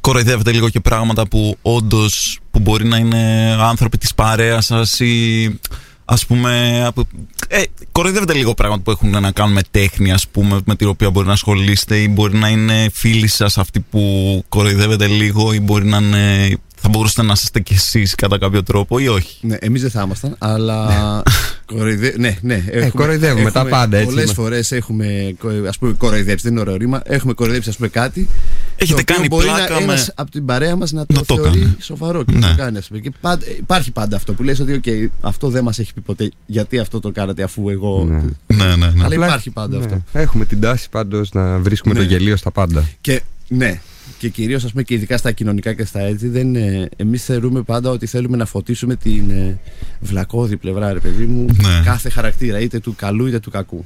[0.00, 5.58] κοροϊδεύετε λίγο και πράγματα που όντως που μπορεί να είναι άνθρωποι της παρέας σας ή
[6.04, 7.06] ας πούμε από-
[7.48, 11.10] ε, κοροϊδεύετε λίγο πράγματα που έχουν να κάνουν με τέχνη ας πούμε με την οποία
[11.10, 15.86] μπορεί να ασχολείστε ή μπορεί να είναι φίλοι σας αυτοί που κοροϊδεύετε λίγο ή μπορεί
[15.86, 19.80] να είναι θα μπορούσατε να είστε κι εσείς κατά κάποιο τρόπο ή όχι; Ναι, εμείς
[19.82, 21.22] δεν θα ήμασταν, αλλά.
[21.66, 22.14] κοροϊδε...
[22.18, 22.64] Ναι, ναι.
[22.70, 24.42] Ε, κοροϊδεύουμε τα πάντα, έτσι Πολλές είμαστε.
[24.42, 25.34] φορές έχουμε
[25.68, 27.02] ας πούμε, κοροϊδέψει, δεν είναι ωραίο ρήμα.
[27.04, 28.28] Έχουμε κοροϊδέψει ας πούμε, κάτι.
[28.76, 31.14] Έχετε το οποίο κάνει μπορεί πλάκα να, με- ένας από την παρέα μας να το,
[31.14, 31.76] Να το θεωρεί κάνει.
[31.80, 32.38] σοβαρό και Ναι.
[32.38, 32.78] να το κάνει.
[32.78, 33.00] Ας πούμε.
[33.00, 36.30] Και πάντα, υπάρχει πάντα αυτό που λες ότι okay, αυτό δεν μας έχει πει ποτέ.
[36.46, 38.04] Γιατί αυτό το κάνατε αφού εγώ.
[38.04, 38.16] Ναι.
[38.56, 39.84] ναι ναι ναι Αλλά Απλά- υπάρχει πάντα ναι.
[39.84, 40.02] αυτό.
[40.12, 42.00] Έχουμε την τάση πάντως να βρίσκουμε Ναι.
[42.00, 42.84] το γελίο στα πάντα.
[43.00, 43.80] Και ναι.
[44.18, 47.62] Και κυρίως, ας πούμε, και ειδικά στα κοινωνικά και στα έτσι, δεν, ε, εμείς θεωρούμε
[47.62, 49.58] πάντα ότι θέλουμε να φωτίσουμε την ε,
[50.00, 51.82] βλακώδη πλευρά, ρε παιδί μου, Ναι.
[51.84, 53.84] κάθε χαρακτήρα, είτε του καλού είτε του κακού.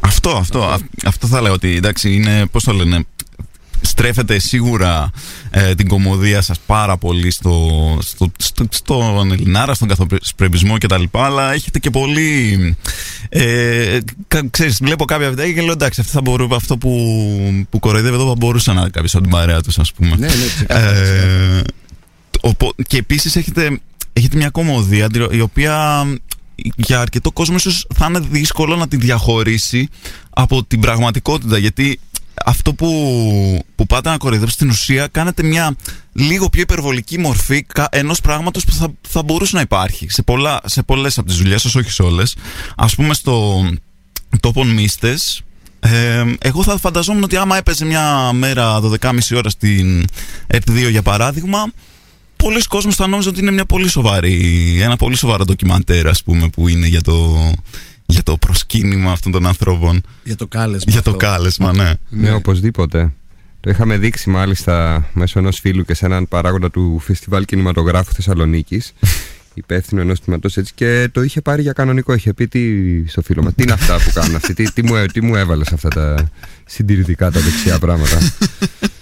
[0.00, 3.04] Αυτό, αυτό, αυτό, αυτό θα λέω ότι εντάξει είναι, πώς το λένε,
[4.00, 5.10] στρέφετε σίγουρα
[5.50, 7.68] ε, την κομμωδία σας πάρα πολύ στο,
[8.02, 12.76] στο, στο, στον Ελληνάρα, στον καθοπρεπισμό και τα λοιπά, αλλά έχετε και πολύ,
[13.28, 16.90] ε, κα- ξέρεις, βλέπω κάποια βιντεάκια και λέω εντάξει αυτό, θα μπορού, αυτό που,
[17.70, 20.16] που κοροϊδεύει εδώ θα μπορούσε να είναι κάποιος από την παρέα τους ας πούμε.
[20.18, 21.62] Ναι, ναι, ξεκάθαρα, Ε,
[22.40, 23.80] οπο- και επίσης έχετε,
[24.12, 26.04] έχετε μια κομμωδία την- η οποία
[26.76, 29.88] για αρκετό κόσμο ίσως θα είναι δύσκολο να τη διαχωρίσει
[30.30, 32.00] από την πραγματικότητα γιατί
[32.44, 32.88] αυτό που,
[33.74, 35.76] που πάτε να κοροϊδέψετε στην ουσία κάνετε μια
[36.12, 40.60] λίγο πιο υπερβολική μορφή κα- ενός πράγματος που θα, θα μπορούσε να υπάρχει σε, πολλά,
[40.64, 42.36] σε πολλές από τις δουλειές σας, όχι σε όλες.
[42.76, 43.64] Ας πούμε στο
[44.40, 45.42] τόπον μίστες
[45.80, 50.04] ε, εγώ θα φανταζόμουν ότι άμα έπαιζε μια μέρα 12.30 ώρα στην
[50.46, 51.72] ΕΡΤ2 για παράδειγμα
[52.36, 56.48] πολλοί κόσμος θα νόμιζαν ότι είναι μια πολύ σοβαρή, ένα πολύ σοβαρό ντοκιμαντέρ ας πούμε
[56.48, 57.29] που είναι για το, για
[58.80, 60.02] το προσκύνημα αυτών των ανθρώπων.
[60.24, 60.92] Για το κάλεσμα.
[60.92, 61.26] Για το αυτό.
[61.26, 61.92] κάλεσμα, ναι.
[62.08, 63.12] Ναι, οπωσδήποτε.
[63.60, 68.92] Το είχαμε δείξει μάλιστα μέσω ενός φίλου και σε έναν παράγοντα του Φεστιβάλ Κινηματογράφου Θεσσαλονίκης.
[69.54, 72.14] υπεύθυνο ενός τμήματος έτσι και το είχε πάρει για κανονικό.
[72.14, 72.60] Είχε πει τι,
[73.08, 75.72] στο φίλο μας, τι είναι αυτά που κάνουν αυτοί, τι, τι, μου, τι μου έβαλες
[75.72, 76.30] αυτά τα
[76.66, 78.18] συντηρητικά, τα δεξιά πράγματα.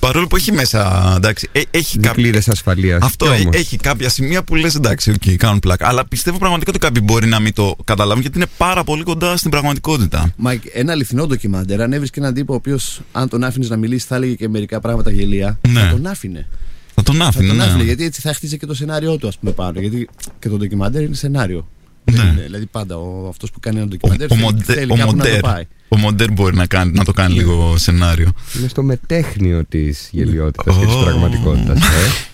[0.00, 2.12] Παρόλο που έχει μέσα, εντάξει, ε- έχει κάποια...
[2.12, 3.02] Δικλείδες ασφαλείας.
[3.02, 5.88] Αυτό ε- έχει κάποια σημεία που λες εντάξει, οκ, κάνουν πλάκα.
[5.88, 9.36] Αλλά πιστεύω πραγματικά ότι κάποιοι μπορεί να μην το καταλάβουν γιατί είναι πάρα πολύ κοντά
[9.36, 10.32] στην πραγματικότητα.
[10.36, 14.06] Μα ένα αληθινό ντοκιμάντερ, αν έβρισκε έναν τύπο ο οποίος, αν τον άφηνες να μιλήσει,
[14.06, 15.58] θα έλεγε και μερικά πράγματα γελοία.
[15.68, 15.80] Ναι.
[15.80, 16.46] Θα τον άφηνε.
[16.94, 17.62] Θα τον Θα άφηνε, τον ναι.
[17.62, 19.80] άφηνε, γιατί έτσι θα χτίζει και το σενάριό του, ας πούμε, πάνω.
[19.80, 20.08] Γιατί
[20.38, 21.68] και το ντοκιμάντερ είναι σενάριο.
[22.04, 22.16] Ναι.
[22.16, 24.92] Δεν είναι, δηλαδή πάντα ο, αυτός που κάνει ένα Ο, ντοκιμάντερ ο, θέλει, Μοντε- θέλει
[24.92, 25.62] ο κάπου να το Μοντέρ, πάει.
[25.88, 28.32] Ο Μοντέρ μπορεί να, κάνει, να το κάνει λίγο σενάριο.
[28.58, 31.02] Είναι στο μετέχνιο της γελιότητας και της Ω.
[31.02, 31.80] πραγματικότητας.
[31.80, 31.84] Ε.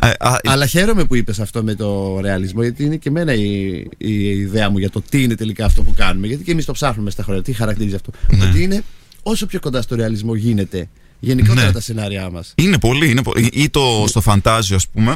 [0.00, 3.84] Α, α, Αλλά χαίρομαι που είπες αυτό με το ρεαλισμό, γιατί είναι και εμένα η,
[3.98, 6.26] η ιδέα μου για το τι είναι τελικά αυτό που κάνουμε.
[6.26, 7.42] Γιατί και εμείς το ψάχνουμε στα χρόνια.
[7.42, 8.10] Τι χαρακτηρίζει αυτό.
[8.36, 8.44] Ναι.
[8.44, 8.82] Ότι είναι
[9.22, 10.88] όσο πιο κοντά στο ρεαλισμό γίνεται
[11.24, 11.72] Γενικότερα Ναι.
[11.72, 12.54] τα σενάρια μας.
[12.54, 13.50] Είναι πολύ, είναι πολύ.
[13.52, 15.14] Ή το στο Φαντάζιο, ας πούμε,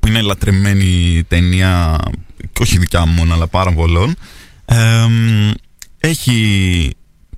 [0.00, 1.98] που είναι λατρεμένη ταινία,
[2.52, 4.14] και όχι δικιά μου μόνο, αλλά πάρα πολλών.
[4.64, 5.50] Εμ,
[6.00, 6.90] έχει,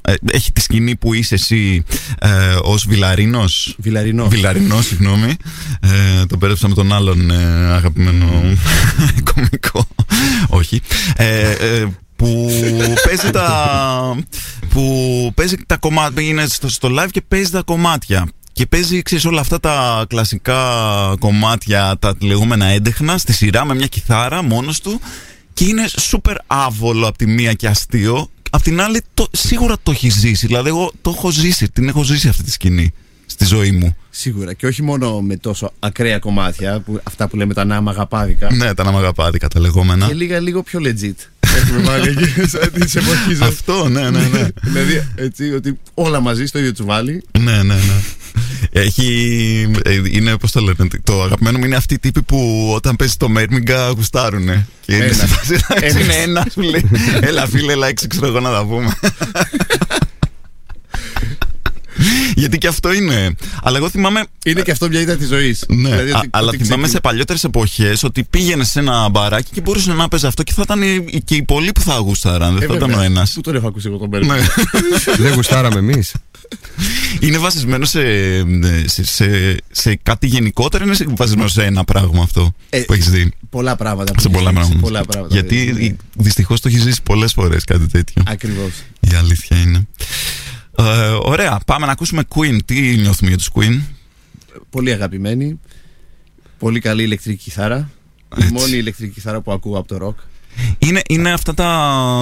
[0.02, 1.84] ε, έχει τη σκηνή που είσαι εσύ
[2.18, 4.28] ε, ως Βιλαρίνος; Βιλαρινό.
[4.28, 5.36] Βιλαρινό, συγγνώμη.
[5.80, 8.42] Ε, το πέρεψα με τον άλλον ε, αγαπημένο
[9.34, 9.86] κομικό.
[10.48, 10.80] Όχι.
[11.16, 12.50] Ε, ε, που
[13.06, 14.16] παίζει τα.
[14.68, 16.22] που παίζει τα κομμάτια.
[16.22, 18.28] Είναι στο, στο live και παίζει τα κομμάτια.
[18.52, 20.58] Και παίζει, ξέρεις, όλα αυτά τα κλασικά
[21.18, 25.00] κομμάτια, τα λεγόμενα έντεχνα, στη σειρά με μια κιθάρα μόνος του.
[25.52, 28.28] Και είναι σούπερ άβολο από τη μία και αστείο.
[28.54, 30.46] Απ' την άλλη, το, σίγουρα το έχεις ζήσει.
[30.46, 32.92] Δηλαδή, εγώ το έχω ζήσει, την έχω ζήσει αυτή τη σκηνή
[33.44, 33.96] στη ζωή μου.
[34.10, 34.52] Σίγουρα.
[34.52, 38.52] Και όχι μόνο με τόσο ακραία κομμάτια, που, αυτά που λέμε τα νάμα αγαπάδικα.
[38.54, 40.06] Ναι, τα αναμαγαπάδικα τα λεγόμενα.
[40.06, 41.14] Και λίγα λίγο πιο legit.
[41.56, 43.46] Έχουμε βάλει εκεί σαν της εποχής σα.
[43.46, 44.48] Αυτό, ναι, ναι, ναι.
[44.72, 47.22] δηλαδή, έτσι, ότι όλα μαζί στο ίδιο τσουβάλι.
[47.40, 48.00] ναι, ναι, ναι.
[48.70, 49.70] Έχει.
[49.84, 53.16] ε, Είναι, πώς το λένε, το αγαπημένο μου είναι αυτοί οι τύποι που όταν παίζεις
[53.16, 54.66] το Μέρμιγκα γουστάρουνε.
[54.80, 55.14] Και είναι Ένα.
[55.14, 56.04] σε φάση, εντάξει, Ένας.
[56.04, 56.90] είναι ένας, σου λέει.
[57.20, 58.92] Έλα, φίλε, έλα, έξω, ξέρω εγώ να τα πούμε.
[62.42, 63.34] Γιατί και αυτό είναι.
[63.62, 64.24] Αλλά εγώ θυμάμαι.
[64.44, 65.64] Είναι και αυτό μια ήττα της ζωής.
[65.68, 70.08] Ναι, α- αλλά θυμάμαι σε παλιότερες εποχές ότι πήγαινε σε ένα μπαράκι και μπορούσε να
[70.08, 72.58] παίζει αυτό και θα ήταν οι- και οι πολλοί που θα γούσταραν.
[72.58, 73.32] Δεν θα ήταν ο ένας.
[73.32, 74.26] Πού τον έχω ακούσει εγώ τον Μπέρι.
[74.26, 74.36] Ναι.
[75.22, 76.14] Δεν γουστάραμε εμείς.
[77.20, 78.00] Είναι βασισμένο σε,
[78.86, 83.10] σε, σε, σε κάτι γενικότερο ή είναι βασισμένο σε ένα πράγμα αυτό Ε, που έχεις
[83.10, 84.12] δει; Πολλά πράγματα.
[84.12, 84.86] που Σε έχεις πολλά ζήσει, πράγματα.
[84.86, 85.34] πολλά πράγματα.
[85.34, 88.22] Γιατί δυστυχώς το έχεις ζήσει πολλές φορές κάτι τέτοιο.
[88.26, 88.70] Ακριβώς.
[89.00, 89.86] Η αλήθεια είναι.
[90.78, 90.82] Ε,
[91.22, 92.58] ωραία, πάμε να ακούσουμε Queen.
[92.64, 93.80] Τι νιώθουμε για τους Queen;
[94.70, 95.60] Πολύ αγαπημένη.
[96.58, 97.90] Πολύ καλή ηλεκτρική κιθάρα.
[98.36, 98.52] Η Έτσι.
[98.52, 100.18] μόνη ηλεκτρική κιθάρα που ακούω από το ροκ.
[100.78, 101.66] Είναι, είναι αυτά τα,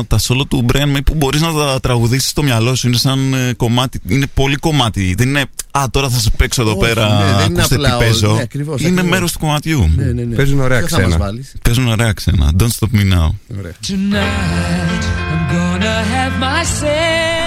[0.09, 2.87] τα solo του Brian May που μπορείς να τα τραγουδήσεις στο μυαλό σου.
[2.87, 4.01] Είναι σαν ε, κομμάτι.
[4.09, 5.15] Είναι πολύ κομμάτι.
[5.19, 5.45] Δεν είναι.
[5.71, 7.09] Α, τώρα θα σα παίξω εδώ Όχι, πέρα.
[7.09, 8.35] ναι, δεν είναι ακούστε απλά τι ο- παίζω.
[8.35, 9.11] ναι, ακριβώς, είναι ακριβώς.
[9.11, 9.91] μέρος του κομματιού.
[9.97, 10.35] Ναι, ναι, ναι.
[10.35, 11.25] Παίζουν ωραία Ποιο θα μας ξένα.
[11.25, 12.53] βάλεις; Παίζουν ωραία ξένα.
[12.59, 13.29] Don't stop me now.
[13.59, 13.73] Ωραία.
[13.87, 17.40] Tonight I'm gonna have myself.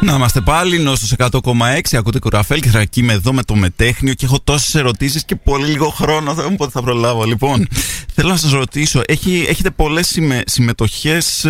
[0.00, 1.80] Να είμαστε πάλι νόστος 100,6.
[1.92, 5.66] Ακούτε κουραφέλ και θα είμαι εδώ με το μετέχνιο και έχω τόσες ερωτήσεις και πολύ
[5.66, 6.34] λίγο χρόνο.
[6.34, 7.24] Θα μου πότε θα προλάβω.
[7.24, 7.68] Λοιπόν,
[8.14, 11.46] θέλω να σας ρωτήσω, έχει, έχετε πολλές συμμε, συμμετοχές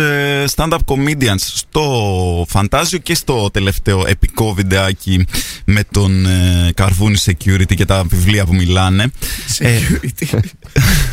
[0.55, 5.25] stand-up comedians στο Φαντάζιο και στο τελευταίο επικό βιντεάκι
[5.65, 9.11] με τον ε, Καρβούνι Security και τα βιβλία που μιλάνε.
[9.59, 9.79] Ε,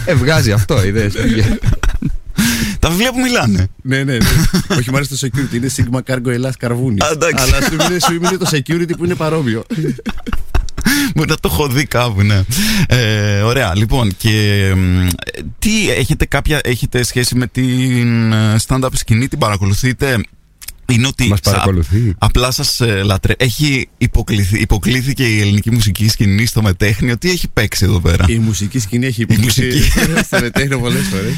[0.05, 1.15] Ε, βγάζει αυτό, είδες.
[2.87, 3.69] Τα βιβλία που μιλάνε.
[3.83, 4.27] ναι, ναι, ναι.
[4.79, 5.55] Όχι, μου αρέσει το security.
[5.55, 7.05] Είναι Sigma Cargo Ελλάς Καρβούνης.
[7.05, 7.45] Α, εντάξει.
[7.45, 9.65] Αλλά σου είναι, σου είναι το security που είναι παρόμοιο.
[11.15, 12.43] Μπορεί να το έχω δει κάπου, ναι.
[12.89, 15.07] Ε, ωραία, λοιπόν, και μ,
[15.59, 20.21] τι έχετε κάποια, έχετε σχέση με την ε, stand-up σκηνή, την παρακολουθείτε;
[20.93, 22.15] Είναι ότι Μας σα- παρακολουθεί.
[22.19, 23.35] απλά σας ε, λατρε...
[23.39, 27.19] Έχει υποκληθεί, υποκλήθηκε η ελληνική μουσική σκηνή στο μετέχνιο.
[27.19, 29.91] Τι έχει παίξει εδώ πέρα; Η μουσική σκηνή έχει υποκληθεί μουσική.
[30.27, 31.33] στο μετέχνιο πολλές φορές.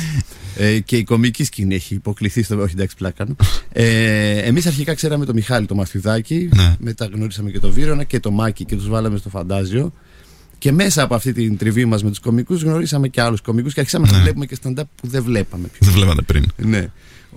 [0.56, 2.60] Ε, και η κομική σκηνή έχει υποκληθεί στο.
[2.62, 3.14] Όχι, εντάξει, πλάκα.
[3.24, 3.36] κάνω.
[3.72, 6.48] Ε, Εμείς αρχικά ξέραμε τον Μιχάλη το Μαθιουδάκη.
[6.54, 6.74] Ναι.
[6.78, 9.92] Μετά γνωρίσαμε και τον Βίρονα και τον Μάκη και τους βάλαμε στο φαντάζιο.
[10.58, 13.80] Και μέσα από αυτή την τριβή μας με τους κομικούς γνωρίσαμε και άλλους κομικούς και
[13.80, 14.22] αρχίσαμε να Ναι.
[14.22, 16.44] βλέπουμε και stand-up που δεν βλέπαμε πιο Δεν βλέπατε πριν.
[16.56, 16.88] ναι.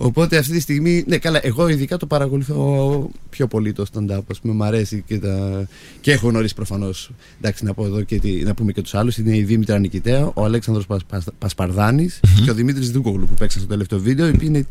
[0.02, 4.20] Οπότε αυτή τη στιγμή, ναι, καλά, εγώ ειδικά το παρακολουθώ πιο πολύ το stand-up.
[4.36, 5.66] Α πούμε, μου αρέσει και, τα...
[6.00, 7.10] και έχω γνωρίσει προφανώς.
[7.40, 9.16] Εντάξει, να πω εδώ και τι, να πούμε και τους άλλους.
[9.16, 13.60] Είναι η Δήμητρα Νικητέα, ο Αλέξανδρος Πας, Πας, Πασπαρδάνης και ο Δημήτρης Δούκογλου που παίξαν
[13.60, 14.26] στο τελευταίο βίντεο.
[14.26, 14.66] Οι οποίοι είναι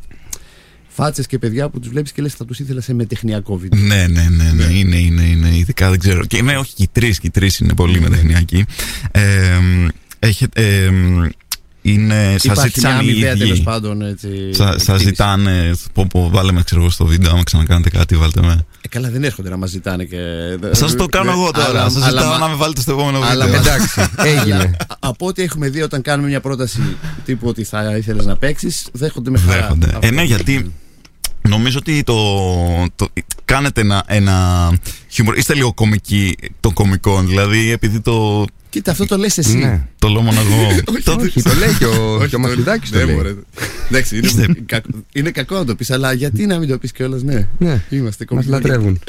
[0.87, 3.79] φάτσες και παιδιά που τους βλέπεις και λες θα τους ήθελα σε μετεχνιακό βίντεο.
[3.79, 6.25] Ναι, ναι, ναι, ναι, είναι, είναι, είναι, ειδικά δεν ξέρω.
[6.25, 8.65] Και ναι, όχι, και οι τρεις, και οι τρεις είναι πολύ μετεχνιακοί.
[9.11, 9.21] Ε,
[10.19, 10.91] έχετε, ε,
[11.81, 13.61] είναι, σας Υπάρχει μια ζήτησαν οι αμοιβαία τέλος ίδιοι.
[13.63, 14.01] πάντων.
[14.01, 15.03] Έτσι, Σα σας εκτίμηση.
[15.03, 18.65] ζητάνε, πω, πω, βάλε με ξέρω εγώ στο βίντεο, άμα ξανακάνετε κάτι, βάλτε με.
[18.81, 20.17] Ε, καλά, δεν έρχονται να μας ζητάνε και.
[20.71, 21.67] Σας το κάνω Ναι, εγώ τώρα.
[21.69, 23.61] αλλά- Σας αλλά ζητάω μα- να με βάλετε στο επόμενο αλλά βίντεο.
[23.61, 24.01] μα- Εντάξει,
[24.37, 24.53] έγινε.
[24.55, 26.79] Αλλά, α- από ό,τι έχουμε δει όταν κάνουμε μια πρόταση
[27.25, 29.61] τύπου ότι θα ήθελες να παίξεις, δέχονται με χαρά.
[29.61, 29.85] Δέχονται.
[29.85, 29.99] Αυτό.
[30.07, 30.71] Ε, ναι, γιατί
[31.49, 32.15] νομίζω ότι το,
[32.95, 33.07] το,
[33.45, 34.69] κάνετε ένα, ένα
[35.09, 35.37] χιούμορ.
[35.37, 37.27] Είστε λίγο κομικοί των κομικών.
[37.27, 39.57] Δηλαδή, επειδή το, Κοίτα, αυτό το λες εσύ.
[39.57, 39.87] Ναι.
[39.99, 40.81] το λέω μόνο εγώ.
[41.03, 43.15] το, Όχι, το λέει και ο, Όχι, και ο Μαθηδάκης το ναι, λέει.
[43.15, 43.33] μωρέ.
[43.89, 46.91] Εντάξει, είναι, Είστε- κακό, είναι κακό να το πεις, αλλά γιατί να μην το πεις
[46.91, 47.47] κιόλας, ναι.
[47.57, 48.49] Ναι, Είμαστε μας κομικοί.
[48.49, 48.99] λατρεύουν.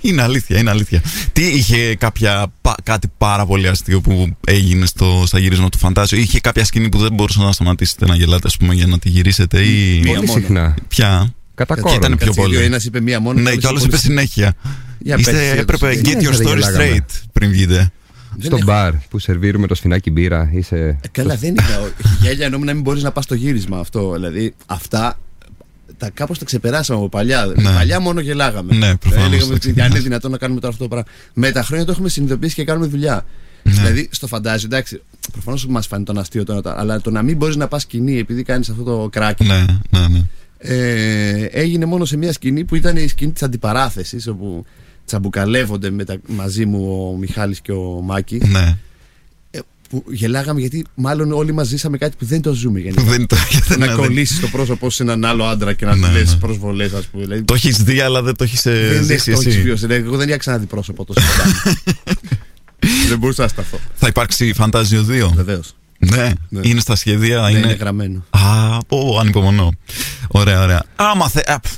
[0.00, 1.02] είναι αλήθεια, είναι αλήθεια.
[1.32, 6.18] Τι είχε κάποια, πα- κάτι πάρα πολύ αστείο που έγινε στο, στα γυρίσματα του Φαντάζιο.
[6.18, 9.08] Είχε κάποια σκηνή που δεν μπορούσατε να σταματήσετε να γελάτε, ας πούμε, για να τη
[9.08, 10.00] γυρίσετε ή.
[10.04, 10.40] Μία Πολύ μόνο.
[10.40, 10.74] συχνά.
[10.88, 11.34] Πια.
[11.54, 11.96] Κατά Και κόρον.
[11.96, 12.56] ήταν πιο Κάτσε, πολύ.
[12.56, 13.40] Ο ένας είπε μία μόνο.
[13.40, 14.54] Ναι, και ο άλλος είπε συνέχεια.
[15.04, 16.02] Για Είστε, πες, εσύ, έπρεπε έτσι.
[16.04, 16.96] get your συνέχεια δεν story γελάγαμε.
[17.08, 17.90] straight πριν βγείτε.
[18.38, 20.76] Στο έχω- μπαρ που σερβίρουμε το σφινάκι μπύρα, είσαι.
[21.02, 21.62] Ε, Καλά, δεν είναι.
[21.82, 24.12] ο- Γέλια ενώ να μην μπορείς να πας στο γύρισμα αυτό.
[24.12, 25.18] Δηλαδή, αυτά
[25.98, 27.52] τα κάπως τα ξεπεράσαμε από παλιά.
[27.56, 27.62] Ναι.
[27.74, 28.74] Παλιά μόνο γελάγαμε.
[28.76, 29.90] Ναι, προφανώς, Έλεγαμε το ότι αν ξεχνάς.
[29.90, 31.08] είναι δυνατόν να κάνουμε τώρα αυτό το πράγμα.
[31.34, 33.24] Με τα χρόνια το έχουμε συνειδητοποιήσει και κάνουμε δουλειά.
[33.62, 33.72] Ναι.
[33.72, 37.56] Δηλαδή στο φαντάζι, εντάξει, προφανώς μας φάνει τον αστείο τώρα, αλλά το να μην μπορείς
[37.56, 39.44] να πας σκηνή επειδή κάνεις αυτό το κράκι.
[39.44, 40.20] Ναι, ναι, ναι.
[40.58, 44.64] Ε, έγινε μόνο σε μια σκηνή που ήταν η σκηνή της αντιπαράθεσης, όπου
[45.12, 48.42] τσαμπουκαλεύονται μετα- μαζί μου ο Μιχάλης και ο Μάκης.
[48.48, 48.76] ναι.
[49.50, 53.02] Ε, που γελάγαμε γιατί μάλλον όλοι μα ζήσαμε κάτι που δεν το ζούμε γενικά.
[53.02, 53.36] Δεν το
[53.68, 56.12] να ναι, δεν- κολλήσεις το πρόσωπό σου σε έναν άλλο άντρα και να Ναι, του
[56.12, 56.38] λες ναι.
[56.40, 57.22] προσβολές, ας πούμε.
[57.22, 59.60] Δηλαδή, Το έχεις δει, αλλά δεν το έχεις δεν ζήσει είναι το έχεις εσύ.
[59.60, 59.86] βιώσει.
[59.86, 61.74] Δηλαδή, εγώ δεν είχα ξαναδεί πρόσωπο τόσο κοντά.
[63.08, 63.78] δεν μπορούσα να σταθώ.
[63.94, 65.30] Θα υπάρξει Φαντάζιο 2.
[65.34, 65.74] Βεβαίως.
[65.98, 66.60] Ναι, Ναι.
[66.62, 67.40] είναι στα σχέδια.
[67.40, 67.72] Ναι, είναι είναι...
[67.72, 68.24] γραμμένο.
[68.30, 69.72] Α, πω, ανυπομονώ.
[70.28, 70.84] Ωραία, ωραία.
[70.96, 71.40] Άμα θε.
[71.46, 71.70] α, πφ,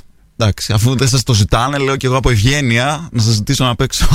[0.44, 3.74] εντάξει, αφού δεν σας το ζητάνε, λέω και εγώ από ευγένεια να σας ζητήσω να
[3.76, 4.06] παίξω.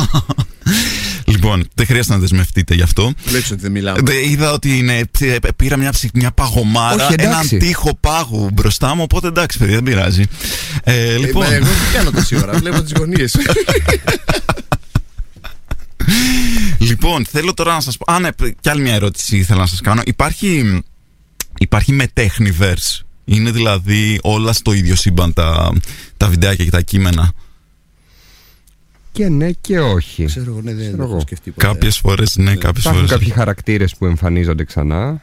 [1.25, 3.13] λοιπόν, δεν χρειάζεται να δεσμευτείτε γι' αυτό.
[3.25, 3.95] Βλέπει ότι δεν μιλάω.
[4.07, 7.55] Ε, Είδα ότι είναι, ψ- ε, πήρα μια, ψυχ- μια παγωμάρα, Όχι, εντάξει.
[7.55, 10.23] έναν τείχο πάγου μπροστά μου, οπότε εντάξει, παιδιά, δεν πειράζει.
[10.83, 12.53] Ε, λοιπόν, Ε, μα εγώ τι κάνω τόση ώρα.
[12.59, 13.35] Βλέπω τις γωνίες.
[16.79, 18.13] Λοιπόν, θέλω τώρα να σας πω.
[18.13, 18.29] Α, ναι,
[18.61, 20.01] κι άλλη μια ερώτηση ήθελα να σας κάνω.
[20.05, 20.81] Υπάρχει,
[21.57, 22.99] υπάρχει μετέχνηverse.
[23.37, 25.71] Είναι δηλαδή όλα στο ίδιο σύμπαν τα,
[26.17, 27.31] τα βιντεάκια και τα κείμενα.
[29.11, 30.25] Και ναι και όχι.
[30.25, 31.21] Ξέρω εγώ, ναι, δεν Ξέρω το έχω εγώ.
[31.21, 31.65] σκεφτεί ποτέ.
[31.67, 33.09] Κάποιες φορές ναι, κάποιες Υπάρχουν φορές.
[33.09, 35.21] κάποιοι χαρακτήρες που εμφανίζονται ξανά.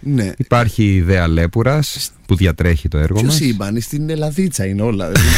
[0.00, 0.32] Ναι.
[0.36, 3.34] Υπάρχει η ιδέα Λέπουρας που διατρέχει το έργο Ποιο μας.
[3.34, 5.10] σύμπαν, στην Ελλαδίτσα είναι όλα.
[5.10, 5.28] Δηλαδή,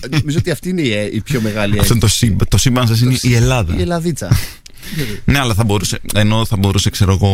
[0.14, 2.46] α, Νομίζω ότι αυτή είναι η, η πιο μεγάλη Αυτό είναι το σύμπαν.
[2.48, 3.76] Το σύμπαν σας είναι η Ελλάδα.
[3.76, 4.36] Η Ελλαδίτσα.
[5.24, 7.30] Ναι, αλλά θα μπορούσε, ενώ θα μπορούσε, ξέρω εγώ,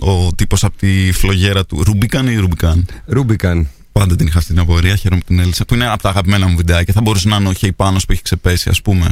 [0.00, 1.82] ο τύπος από τη φλογέρα του.
[1.84, 3.68] Ρουμπικάν ή Ρουμπικάν; Ρούμπικαν.
[3.92, 5.64] Πάντα την είχα αυτή την απορία, χαίρομαι που την έλυσα.
[5.64, 6.94] Που είναι από τα αγαπημένα μου βιντεάκια.
[6.94, 9.10] Θα μπορούσε να είναι ο Χέι Πάνος που έχει ξεπέσει, ας πούμε.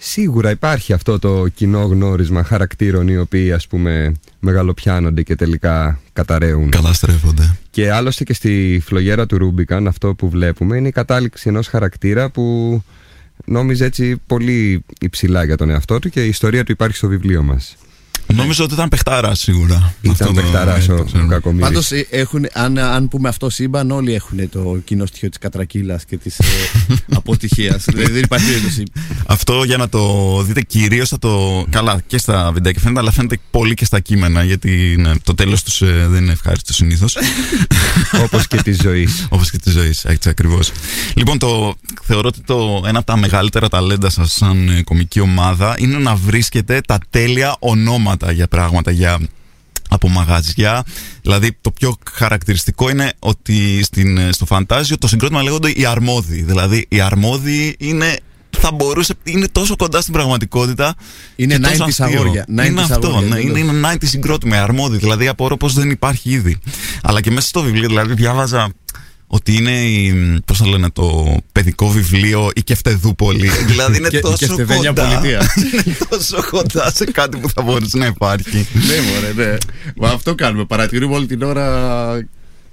[0.00, 6.70] Σίγουρα υπάρχει αυτό το κοινό γνώρισμα χαρακτήρων οι οποίοι ας πούμε μεγαλοπιάνονται και τελικά καταραίουν.
[6.70, 7.56] Καταστρέφονται.
[7.70, 12.30] Και άλλωστε και στη φλογέρα του Ρούμπικαν αυτό που βλέπουμε είναι η κατάληξη ενός χαρακτήρα
[12.30, 12.82] που
[13.44, 17.42] νόμιζε έτσι πολύ υψηλά για τον εαυτό του και η ιστορία του υπάρχει στο βιβλίο
[17.42, 17.76] μας.
[18.34, 19.92] Νόμιζα ότι ήταν παιχτάρας σίγουρα.
[20.00, 21.26] Ήταν Αυτό το- παιχταράς ναι, ο, το ο ξέρω.
[21.26, 21.64] Κακομοίρης.
[21.66, 21.90] Πάντως,
[22.52, 26.44] αν, αν πούμε αυτό σύμπαν, όλοι έχουν το κοινό στοιχείο της κατρακύλας και της ε,
[27.16, 27.84] αποτυχίας.
[27.86, 28.82] δηλαδή δεν υπάρχει περίπτωση.
[29.26, 31.64] Αυτό για να το δείτε κυρίως θα το.
[31.70, 34.42] Καλά, και στα βιντεάκια φαίνεται, αλλά φαίνεται πολύ και στα κείμενα.
[34.42, 37.16] Γιατί ναι, το τέλος τους δεν είναι ευχάριστο συνήθως.
[38.24, 39.26] Όπως και της ζωής.
[39.28, 40.04] Όπως και της ζωής.
[40.04, 40.70] Έτσι ακριβώς.
[41.14, 45.74] Λοιπόν, το, θεωρώ ότι το, ένα από τα μεγαλύτερα ταλέντα σας σαν ε, κομική ομάδα
[45.78, 48.90] είναι να βρίσκετε τα τέλεια ονόματα για πράγματα.
[48.90, 49.18] Για
[49.88, 50.84] από μαγαζιά.
[51.22, 56.42] Δηλαδή, το πιο χαρακτηριστικό είναι ότι στην, ε, στο φαντάζιο το συγκρότημα λέγονται οι αρμόδιοι.
[56.42, 58.16] Δηλαδή, οι αρμόδιοι είναι.
[58.60, 60.94] Θα μπορούσε, είναι τόσο κοντά στην πραγματικότητα.
[61.36, 62.04] Είναι και τόσο 90s αστείο.
[62.04, 62.44] αγόρια.
[62.48, 63.08] 90s Είναι αυτό.
[63.08, 63.58] αγόρια, ναι, εντελώς.
[63.58, 64.98] είναι, είναι 90s συγκρότημα, οι αρμόδιοι.
[64.98, 66.58] Δηλαδή, απορώ πω δεν υπάρχει ήδη.
[67.02, 68.72] Αλλά και μέσα στο βιβλίο, δηλαδή, διάβαζα
[69.30, 70.12] ότι είναι η,
[70.44, 73.48] πώς θα λένε, το παιδικό βιβλίο η Κεφτεδούπολη.
[73.70, 75.08] δηλαδή είναι Και- η τόσο Κεφτεδένια κοντά.
[75.08, 75.40] πολιτεία.
[75.84, 78.66] είναι τόσο κοντά σε κάτι που θα μπορούσε να υπάρχει.
[78.72, 79.56] ναι, μωρέ, ναι.
[79.96, 80.64] Μα αυτό κάνουμε.
[80.64, 82.28] Παρατηρούμε όλη την ώρα.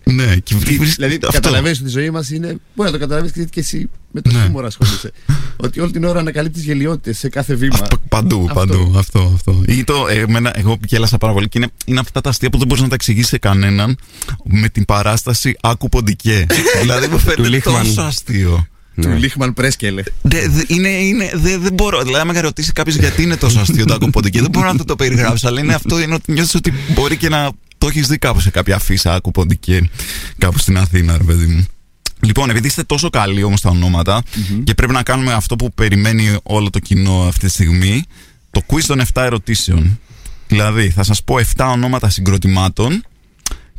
[0.06, 1.32] Ναι, και βρίσκει- Δηλαδή, αυτό.
[1.32, 2.48] καταλαβαίνεις ότι η ζωή μας είναι.
[2.76, 4.40] Μπορεί να το καταλαβαίνεις και, και εσύ με το Ναι.
[4.42, 5.12] χιούμορ ασχολείσαι.
[5.58, 7.78] ότι όλη την ώρα ανακαλύπτεις γελιότητες σε κάθε βήμα.
[7.82, 8.54] Αυτό, παντού, Αυτό.
[8.54, 8.94] παντού.
[8.98, 9.64] Αυτό, αυτό.
[9.68, 12.58] Ή το, ε, εμένα, εγώ γέλασα πάρα πολύ και είναι, είναι αυτά τα αστεία που
[12.58, 13.98] δεν μπορείς να τα εξηγήσει σε κανέναν
[14.44, 16.46] με την παράσταση Άκου Ποντικέ.
[16.82, 17.84] δηλαδή μου φαίνεται Λίχμαν.
[17.84, 18.68] τόσο αστείο.
[19.02, 19.16] Του Ναι.
[19.16, 20.04] Λίχμαν Πρέσκελε.
[20.22, 22.02] Δε, δε- είναι, είναι, δε, δεν μπορώ.
[22.02, 24.78] Δηλαδή, άμα με ρωτήσει κάποιος γιατί είναι τόσο αστείο το Άκου Ποντικέ, δεν μπορώ να
[24.78, 25.48] το, το περιγράψω.
[25.48, 28.50] Αλλά είναι αυτό, είναι ότι νιώθεις ότι μπορεί και να το έχεις δει κάπου σε
[28.50, 29.90] κάποια αφίσα Άκου Ποντικέ,
[30.38, 31.66] κάπου στην Αθήνα, ρε παιδί μου.
[32.20, 34.24] Λοιπόν, επειδή είστε τόσο καλοί όμως στα ονοματα
[34.64, 38.04] και πρέπει να κάνουμε αυτό που περιμένει όλο το κοινό αυτή τη στιγμή,
[38.52, 40.00] το quiz των 7 ερωτήσεων.
[40.48, 43.04] Δηλαδή, θα σας πω 7 ονόματα συγκροτημάτων.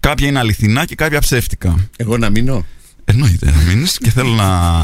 [0.00, 1.88] Κάποια είναι αληθινά και κάποια ψεύτικα.
[1.96, 2.64] Εγώ να μείνω;
[3.04, 4.80] Εννοείται να μείνεις και θέλω να,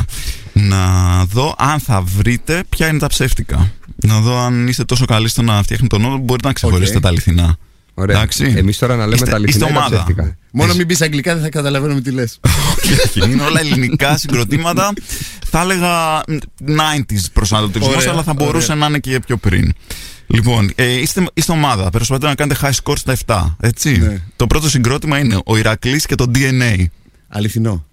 [0.53, 3.73] να δω αν θα βρείτε ποια είναι τα ψεύτικα.
[3.97, 6.97] Να δω αν είστε τόσο καλοί στο να φτιάχνετε τον όρο που μπορείτε να ξεχωρίσετε
[6.97, 7.03] Οκ.
[7.03, 7.57] τα αληθινά.
[7.95, 8.17] Ωραία.
[8.17, 8.55] Εντάξει.
[8.57, 9.97] Εμείς τώρα να λέμε Είστε- τα αληθινά είστε ή τα ομάδα.
[10.05, 10.37] ψεύτικα.
[10.53, 12.41] Μόνο μην πεις αγγλικά, δεν θα καταλαβαίνω με τι λες.
[12.79, 13.25] Όχι, όχι.
[13.31, 14.93] είναι όλα ελληνικά συγκροτήματα.
[15.47, 16.21] θα έλεγα
[16.67, 19.73] 90s προσανατολισμός, Ωραία, αλλά θα μπορούσε να είναι και πιο πριν.
[20.27, 21.91] Λοιπόν, ε, είστε, είστε ομάδα.
[21.91, 23.57] Προσπαθείτε να κάνετε high score στα 7.
[23.61, 23.99] Έτσι.
[23.99, 24.21] Ναι.
[24.37, 26.85] Το πρώτο συγκρότημα είναι ο Ηρακλής και το DNA.
[27.29, 27.87] Αληθινό.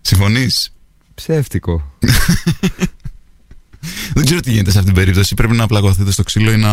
[0.00, 0.72] Συμφωνείς;
[1.14, 1.92] Ψεύτικο.
[4.14, 5.34] Δεν ξέρω τι γίνεται σε αυτήν την περίπτωση.
[5.34, 6.70] Πρέπει να πλακωθείτε στο ξύλο ή να.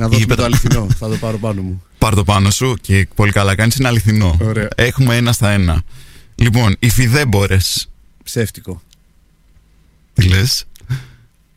[0.00, 0.86] Να δώσουμε Είπε το το- αληθινό.
[0.98, 1.82] θα το πάρω πάνω μου.
[1.98, 3.76] Πάρ το πάνω σου και πολύ καλά κάνεις.
[3.76, 4.38] Είναι αληθινό.
[4.42, 4.68] Ωραία.
[4.74, 5.82] Έχουμε ένα στα ένα.
[6.34, 7.88] Λοιπόν, οι φιδέμπορες.
[8.24, 8.82] Ψεύτικο.
[10.14, 10.64] Τι λες;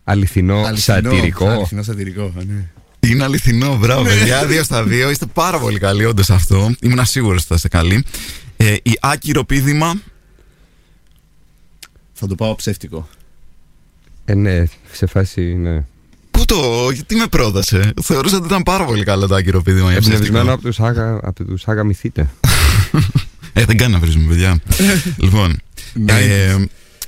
[0.03, 1.47] Αληθινό, Αληθινό, σατυρικό.
[1.49, 2.23] Αληθινό σατυρικό.
[2.23, 2.65] α, ναι.
[2.99, 4.45] Είναι αληθινό, μπράβο, παιδιά.
[4.45, 5.09] Δύο στα δύο.
[5.09, 6.75] Είστε πάρα πολύ καλοί, όντως αυτό.
[6.81, 8.03] Ήμουν σίγουρος ότι θα είστε καλοί.
[8.57, 9.93] Ε, η άκυρο πίδημα.
[12.13, 13.07] Θα το πάω ψεύτικο.
[14.25, 15.85] Ε, ναι, σε φάση, ναι.
[16.47, 17.93] Πού το, γιατί με πρότασε.
[18.01, 20.25] Θεωρούσα ότι ήταν πάρα πολύ καλό το άκυρο πίδημα για ψεύτικο.
[20.25, 22.29] Εμπνευσμένο από τους άγα, από τους άγα μυθείτε.
[23.53, 24.59] Ε, δεν κάνει να βρίζουμε, παιδιά.
[25.23, 25.59] λοιπόν,
[26.05, 26.55] ε,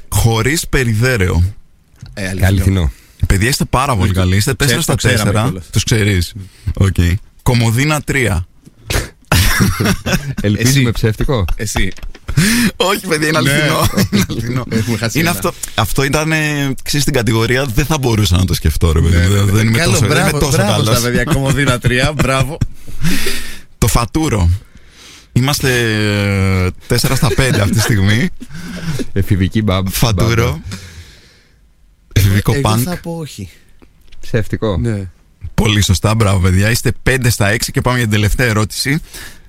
[0.10, 1.44] χωρίς περιδέραιο.
[2.14, 2.48] Ε, αληθινό.
[2.48, 2.92] Αληθινό.
[3.28, 4.36] Παιδιά, είστε πάρα πολύ καλοί.
[4.36, 5.44] Είστε 4 Ξέρεις, στα το ξέραμε 4.
[5.44, 5.70] κιόλας.
[5.72, 6.34] Τους ξέρεις.
[6.74, 6.96] Οκ.
[7.44, 8.38] Κομοδίνα 3.
[10.42, 11.46] Ελπίζουμε ψεύτικο.
[11.56, 11.92] Εσύ.
[12.76, 13.88] Όχι, παιδιά, είναι αληθινό.
[14.12, 14.64] είναι αληθινό.
[14.70, 15.38] Έχουμε χάσει είναι ένα.
[15.38, 19.16] αυτό, αυτό ήταν, ε, ξέρεις, στην κατηγορία δεν θα μπορούσα να το σκεφτώ, ρε παιδί.
[19.36, 19.46] μου.
[19.46, 21.02] δεν είμαι Καλό, τόσο, δεν είμαι μπράβο, τόσο μπράβο στα καλός.
[21.02, 21.24] παιδιά.
[21.24, 22.58] Κομοδίνα 3, μπράβο.
[23.78, 24.50] Το φατούρο.
[25.34, 25.70] Είμαστε
[26.90, 28.30] 4 στα 5 αυτή τη στιγμή.
[29.14, 29.88] Εφηβική μπαμπ.
[29.88, 30.46] Φατούρο.
[30.46, 30.58] μπαμπα.
[32.14, 32.82] Εφηβικό Εγώ πανκ.
[32.86, 33.50] θα πω όχι.
[34.22, 34.78] Ψεύτικο.
[34.78, 35.10] Ναι.
[35.54, 36.70] Πολύ σωστά, μπράβο, παιδιά.
[36.70, 39.02] Είστε 5 στα 6 και πάμε για την τελευταία ερώτηση.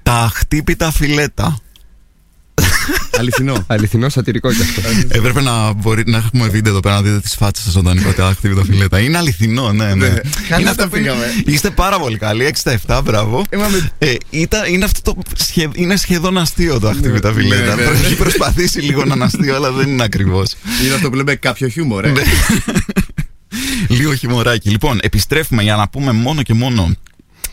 [0.03, 1.59] Τα χτύπητα φιλέτα.
[3.18, 3.64] Αληθινό.
[3.66, 4.81] Αληθινό σατυρικό κι αυτό.
[5.09, 8.22] Έπρεπε να, μπορεί, να έχουμε βίντεο εδώ πέρα να δείτε τις φάτσες σας όταν είπατε
[8.22, 8.98] αχ, τα φιλέτα.
[9.01, 10.09] Είναι αληθινό, ναι, ναι.
[10.48, 11.24] Καλά είναι τα αυτό που είναι- πήγαμε.
[11.44, 13.44] Είστε πάρα πολύ καλοί, 6 στα 7, μπράβο.
[13.53, 15.22] Είμαστε- Ε, ήταν, είναι αυτό το.
[15.37, 17.74] σχε- είναι σχεδόν αστείο το αχτύπη τα ναι, φιλέτα.
[17.74, 17.90] ναι, ναι.
[17.90, 20.55] Έχει προσπαθήσει λίγο να είναι αστείο, αλλά δεν είναι ακριβώς.
[20.85, 22.12] Είναι αυτό που λέμε κάποιο χιούμορ, ε.
[23.88, 24.70] Λίγο χιμωράκι.
[24.70, 26.94] Λοιπόν, επιστρέφουμε για να πούμε μόνο και μόνο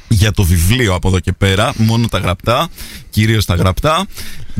[0.08, 1.74] για το βιβλίο από εδώ και πέρα.
[1.78, 2.68] Μόνο τα γραπτά,
[3.10, 4.06] κυρίως τα γραπτά.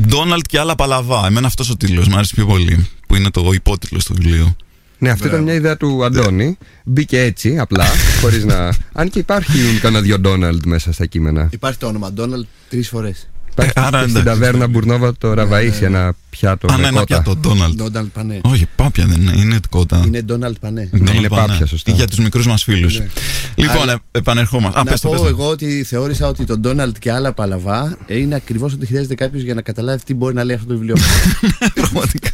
[0.06, 1.26] Ντόναλτ και άλλα παλαβά.
[1.26, 2.86] Εμένα αυτός ο τίτλος μου άρεσε πιο πολύ.
[3.06, 4.56] Που είναι το υπότιτλο του βιβλίου.
[4.98, 6.58] Ναι, αυτή ήταν μια ιδέα του Αντώνη.
[6.84, 7.84] Μπήκε έτσι, απλά,
[8.20, 8.72] χωρίς να.
[8.92, 11.48] Αν και υπάρχουν κανένα δυο Ντόναλντ μέσα στα κείμενα.
[11.52, 13.28] Υπάρχει το όνομα Ντόναλτ τρεις φορές.
[13.58, 14.40] Υπάρχει Ε, άρα και στην εντάξει.
[14.40, 17.04] ταβέρνα Μπουρνόβα το Ραβαΐσι, ένα πιάτο Αν με ένα κότα.
[17.04, 17.74] πια το Ντόναλτ.
[17.74, 18.40] Ντόναλτ Πανέ.
[18.42, 19.32] Όχι, πάπια δεν είναι.
[19.36, 20.02] Είναι κότα.
[20.06, 20.90] Είναι Ντόναλτ Πανέ.
[20.96, 21.46] Ντόναλτ είναι Πανέ.
[21.46, 21.92] πάπια, σωστά.
[21.92, 22.98] Για τους μικρούς μας φίλους.
[22.98, 23.06] Ναι.
[23.54, 24.78] Λοιπόν, Αλλά- ε, επανερχόμαστε.
[24.78, 25.28] Α, Να πες το, πω πες το.
[25.28, 29.54] εγώ ότι θεώρησα ότι το Ντόναλτ και άλλα παλαβά είναι ακριβώς ότι χρειάζεται κάποιος για
[29.54, 30.96] να καταλάβει τι μπορεί να λέει αυτό το βιβλίο.
[31.74, 32.30] Πραγματικά.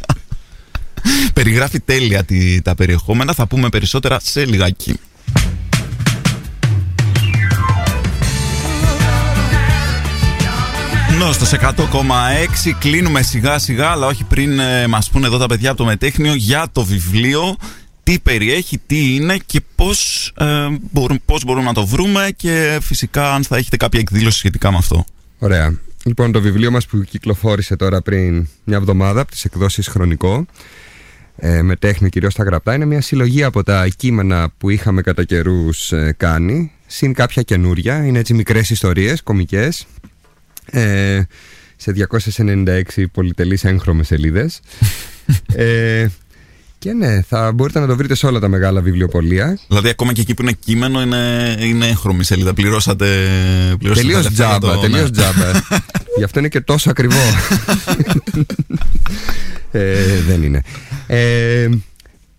[1.33, 3.33] Περιγράφει τέλεια τη- τα περιεχόμενα.
[3.33, 4.99] Θα πούμε περισσότερα σε λιγάκι.
[11.19, 15.77] Νόστος 100,6 Κλείνουμε σιγά σιγά Αλλά όχι πριν ε, μας πούνε εδώ τα παιδιά από
[15.77, 17.55] το Μετέχνιο Για το βιβλίο.
[18.03, 20.45] Τι περιέχει, τι είναι Και πώς, ε,
[20.91, 24.77] μπορούμε, πώς μπορούμε να το βρούμε Και φυσικά αν θα έχετε κάποια εκδήλωση σχετικά με
[24.77, 25.05] αυτό.
[25.39, 25.79] Ωραία.
[26.03, 30.45] Λοιπόν, το βιβλίο μας που κυκλοφόρησε τώρα πριν μια εβδομάδα από τις εκδόσεις Χρονικό
[31.35, 35.23] ε, με τέχνη κυρίως στα γραπτά είναι μια συλλογή από τα κείμενα που είχαμε κατά
[35.23, 39.85] καιρούς κάνει συν κάποια καινούρια, είναι έτσι μικρές ιστορίες, κομικές
[40.65, 41.21] ε,
[41.75, 41.93] σε
[42.95, 44.59] 296 πολυτελείς έγχρωμες σελίδες
[45.55, 46.07] ε,
[46.79, 50.21] και ναι, θα μπορείτε να το βρείτε σε όλα τα μεγάλα βιβλιοπωλεία Δηλαδή ακόμα και
[50.21, 53.05] εκεί που είναι κείμενο είναι, είναι έγχρωμη σελίδα Πληρώσατε,
[53.79, 55.17] πληρώσατε Τελείως τα λεφτά για τζάμπα, το- τελείως ναι.
[55.17, 55.51] τζάμπα.
[56.17, 57.21] Γι' αυτό είναι και τόσο ακριβό.
[59.71, 60.61] ε, δεν είναι.
[61.07, 61.69] Ε,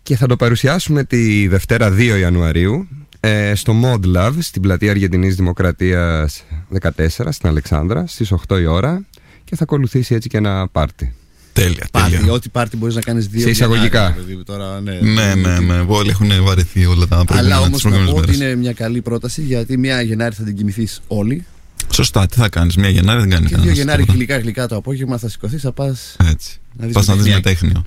[0.03, 2.89] και θα το παρουσιάσουμε τη Δευτέρα 2 Ιανουαρίου
[3.27, 6.45] ε, στο Mod Love στην πλατεία Αργεντινής Δημοκρατίας
[6.81, 9.05] 14 στην Αλεξάνδρα στις 8 η ώρα
[9.45, 11.15] και θα ακολουθήσει έτσι και ένα πάρτι.
[11.53, 12.33] Τέλεια, Πάρτι, τέλεια.
[12.33, 13.41] ό,τι πάρτι μπορείς να κάνεις δύο.
[13.43, 13.99] Σε εισαγωγικά.
[14.01, 15.85] Γενάρη, παιδί μου, Τώρα, ναι, Ναι, ναι, ναι.
[15.87, 18.53] Όλοι έχουν βαρεθεί όλα τα Αλλά προηγούμενα όμως τις να προηγούμενες πω ότι μέρες.
[18.53, 21.45] είναι μια καλή πρόταση γιατί μια Γενάρη θα την κοιμηθείς όλοι.
[21.93, 24.19] Σωστά, τι θα κάνεις, μια Γενάρη δεν κάνει Και δύο κανένας Γενάρη τίποτα.
[24.19, 26.17] γλυκά γλυκά το απόγευμα θα σηκωθείς, θα πας.
[26.31, 26.59] Έτσι.
[26.79, 27.43] Να δεις Πας να δεις μετέχνια.
[27.45, 27.85] μετέχνιο.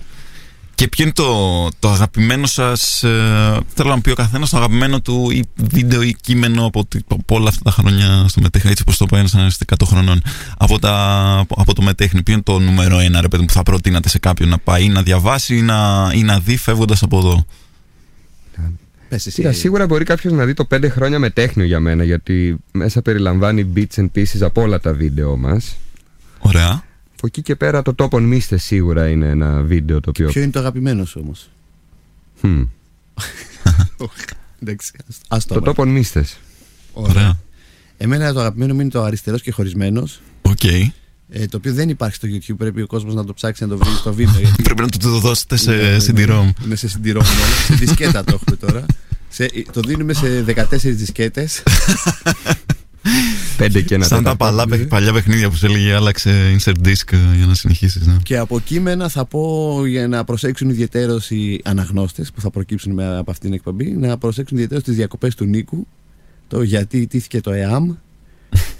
[0.77, 4.57] Και ποιο είναι το, το αγαπημένο σας, ε, θέλω να μου πει ο καθένας, το
[4.57, 8.69] αγαπημένο του ή βίντεο ή κείμενο από, τη- από όλα αυτά τα χρόνια στο μετέχνη,
[8.71, 10.21] έτσι όπως το πω ένας να είστε 100 χρονών,
[10.57, 10.93] από, τα,
[11.39, 12.23] από, από το μετέχνη.
[12.23, 14.83] Ποιο είναι το νούμερο ένα, ρε παιδί μου, που θα προτείνατε σε κάποιον να πάει
[14.83, 17.45] ή να διαβάσει ή να, ή να δει φεύγοντας από εδώ;
[19.09, 19.35] Πες εσύ.
[19.41, 23.73] Κοίτα, σίγουρα μπορεί κάποιος να δει το 5 χρόνια Μετέχνιο για μένα γιατί μέσα περιλαμβάνει
[23.75, 25.75] bits and pieces από όλα τα βίντεο μας.
[26.39, 26.83] Ωραία.
[27.17, 30.27] Από εκεί και πέρα το τόπον μίστε σίγουρα είναι ένα βίντεο το οποίο.
[30.27, 31.49] Ποιο είναι το αγαπημένο σου όμως;
[32.41, 32.67] Hmm.
[34.61, 34.91] Εντάξει,
[35.27, 36.25] ας το, το τόπον μίστε.
[36.93, 37.37] Ωραία.
[37.97, 40.21] Εμένα το αγαπημένο μου είναι το αριστερός και χωρισμένος.
[40.41, 40.57] OK.
[40.61, 40.83] Okay.
[41.49, 42.57] Το οποίο δεν υπάρχει στο YouTube.
[42.57, 44.51] Πρέπει ο κόσμος να το ψάξει να το βρει στο βίντεο.
[44.63, 46.65] Πρέπει να το, δώσετε σε ναι, ναι, ναι, CD-ROM.
[46.65, 47.23] Είναι σε CD-ROM
[47.67, 48.85] Σε δισκέτα το έχουμε τώρα.
[49.71, 51.63] Το δίνουμε σε 14 δισκέτες.
[53.59, 54.35] 5 και ένα Σαν τα
[54.89, 58.05] παλιά παιχνίδια που σου έλεγε άλλαξε insert disk ε, για να συνεχίσεις.
[58.05, 58.15] Ναι.
[58.23, 63.17] Και από κείμενα θα πω για να προσέξουν ιδιαίτερως οι αναγνώστες που θα προκύψουν με,
[63.17, 65.87] από αυτήν την εκπομπή, να προσέξουν ιδιαίτερως τις διακοπές του Νίκου,
[66.47, 67.91] το γιατί ιτήθηκε το ΕΑΜ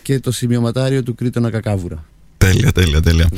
[0.01, 2.05] και το σημειωματάριο του Κρήτονα Κακάβουρα.
[2.37, 3.29] Τέλεια, τέλεια, τέλεια.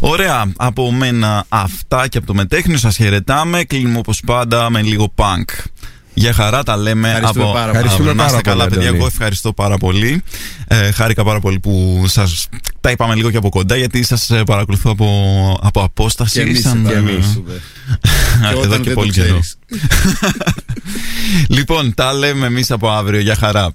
[0.00, 3.64] Ωραία, από μένα αυτά και από το μετέχνιο σας χαιρετάμε.
[3.64, 5.64] Κλείνουμε όπως πάντα με λίγο punk.
[6.14, 7.76] Για χαρά τα λέμε Ευχαριστούμε από πάρα πολύ.
[7.76, 8.88] Ευχαριστούμε Να είστε πάρα καλά, πολύ, παιδιά.
[8.88, 8.98] Αντώνη.
[8.98, 10.22] Εγώ ευχαριστώ πάρα πολύ.
[10.68, 12.22] Ε, χάρηκα πάρα πολύ που σα
[12.80, 16.32] τα είπαμε λίγο και από κοντά, γιατί σας παρακολουθώ από, από απόσταση.
[16.32, 17.60] Και εμείς Σαν, σε ε, παρακολουθούμε.
[18.40, 19.38] Και εδώ όταν και δεν πολύ το καιρό.
[19.40, 19.58] ξέρεις.
[21.56, 23.20] Λοιπόν, τα λέμε εμείς από αύριο.
[23.20, 23.72] Για χαρά.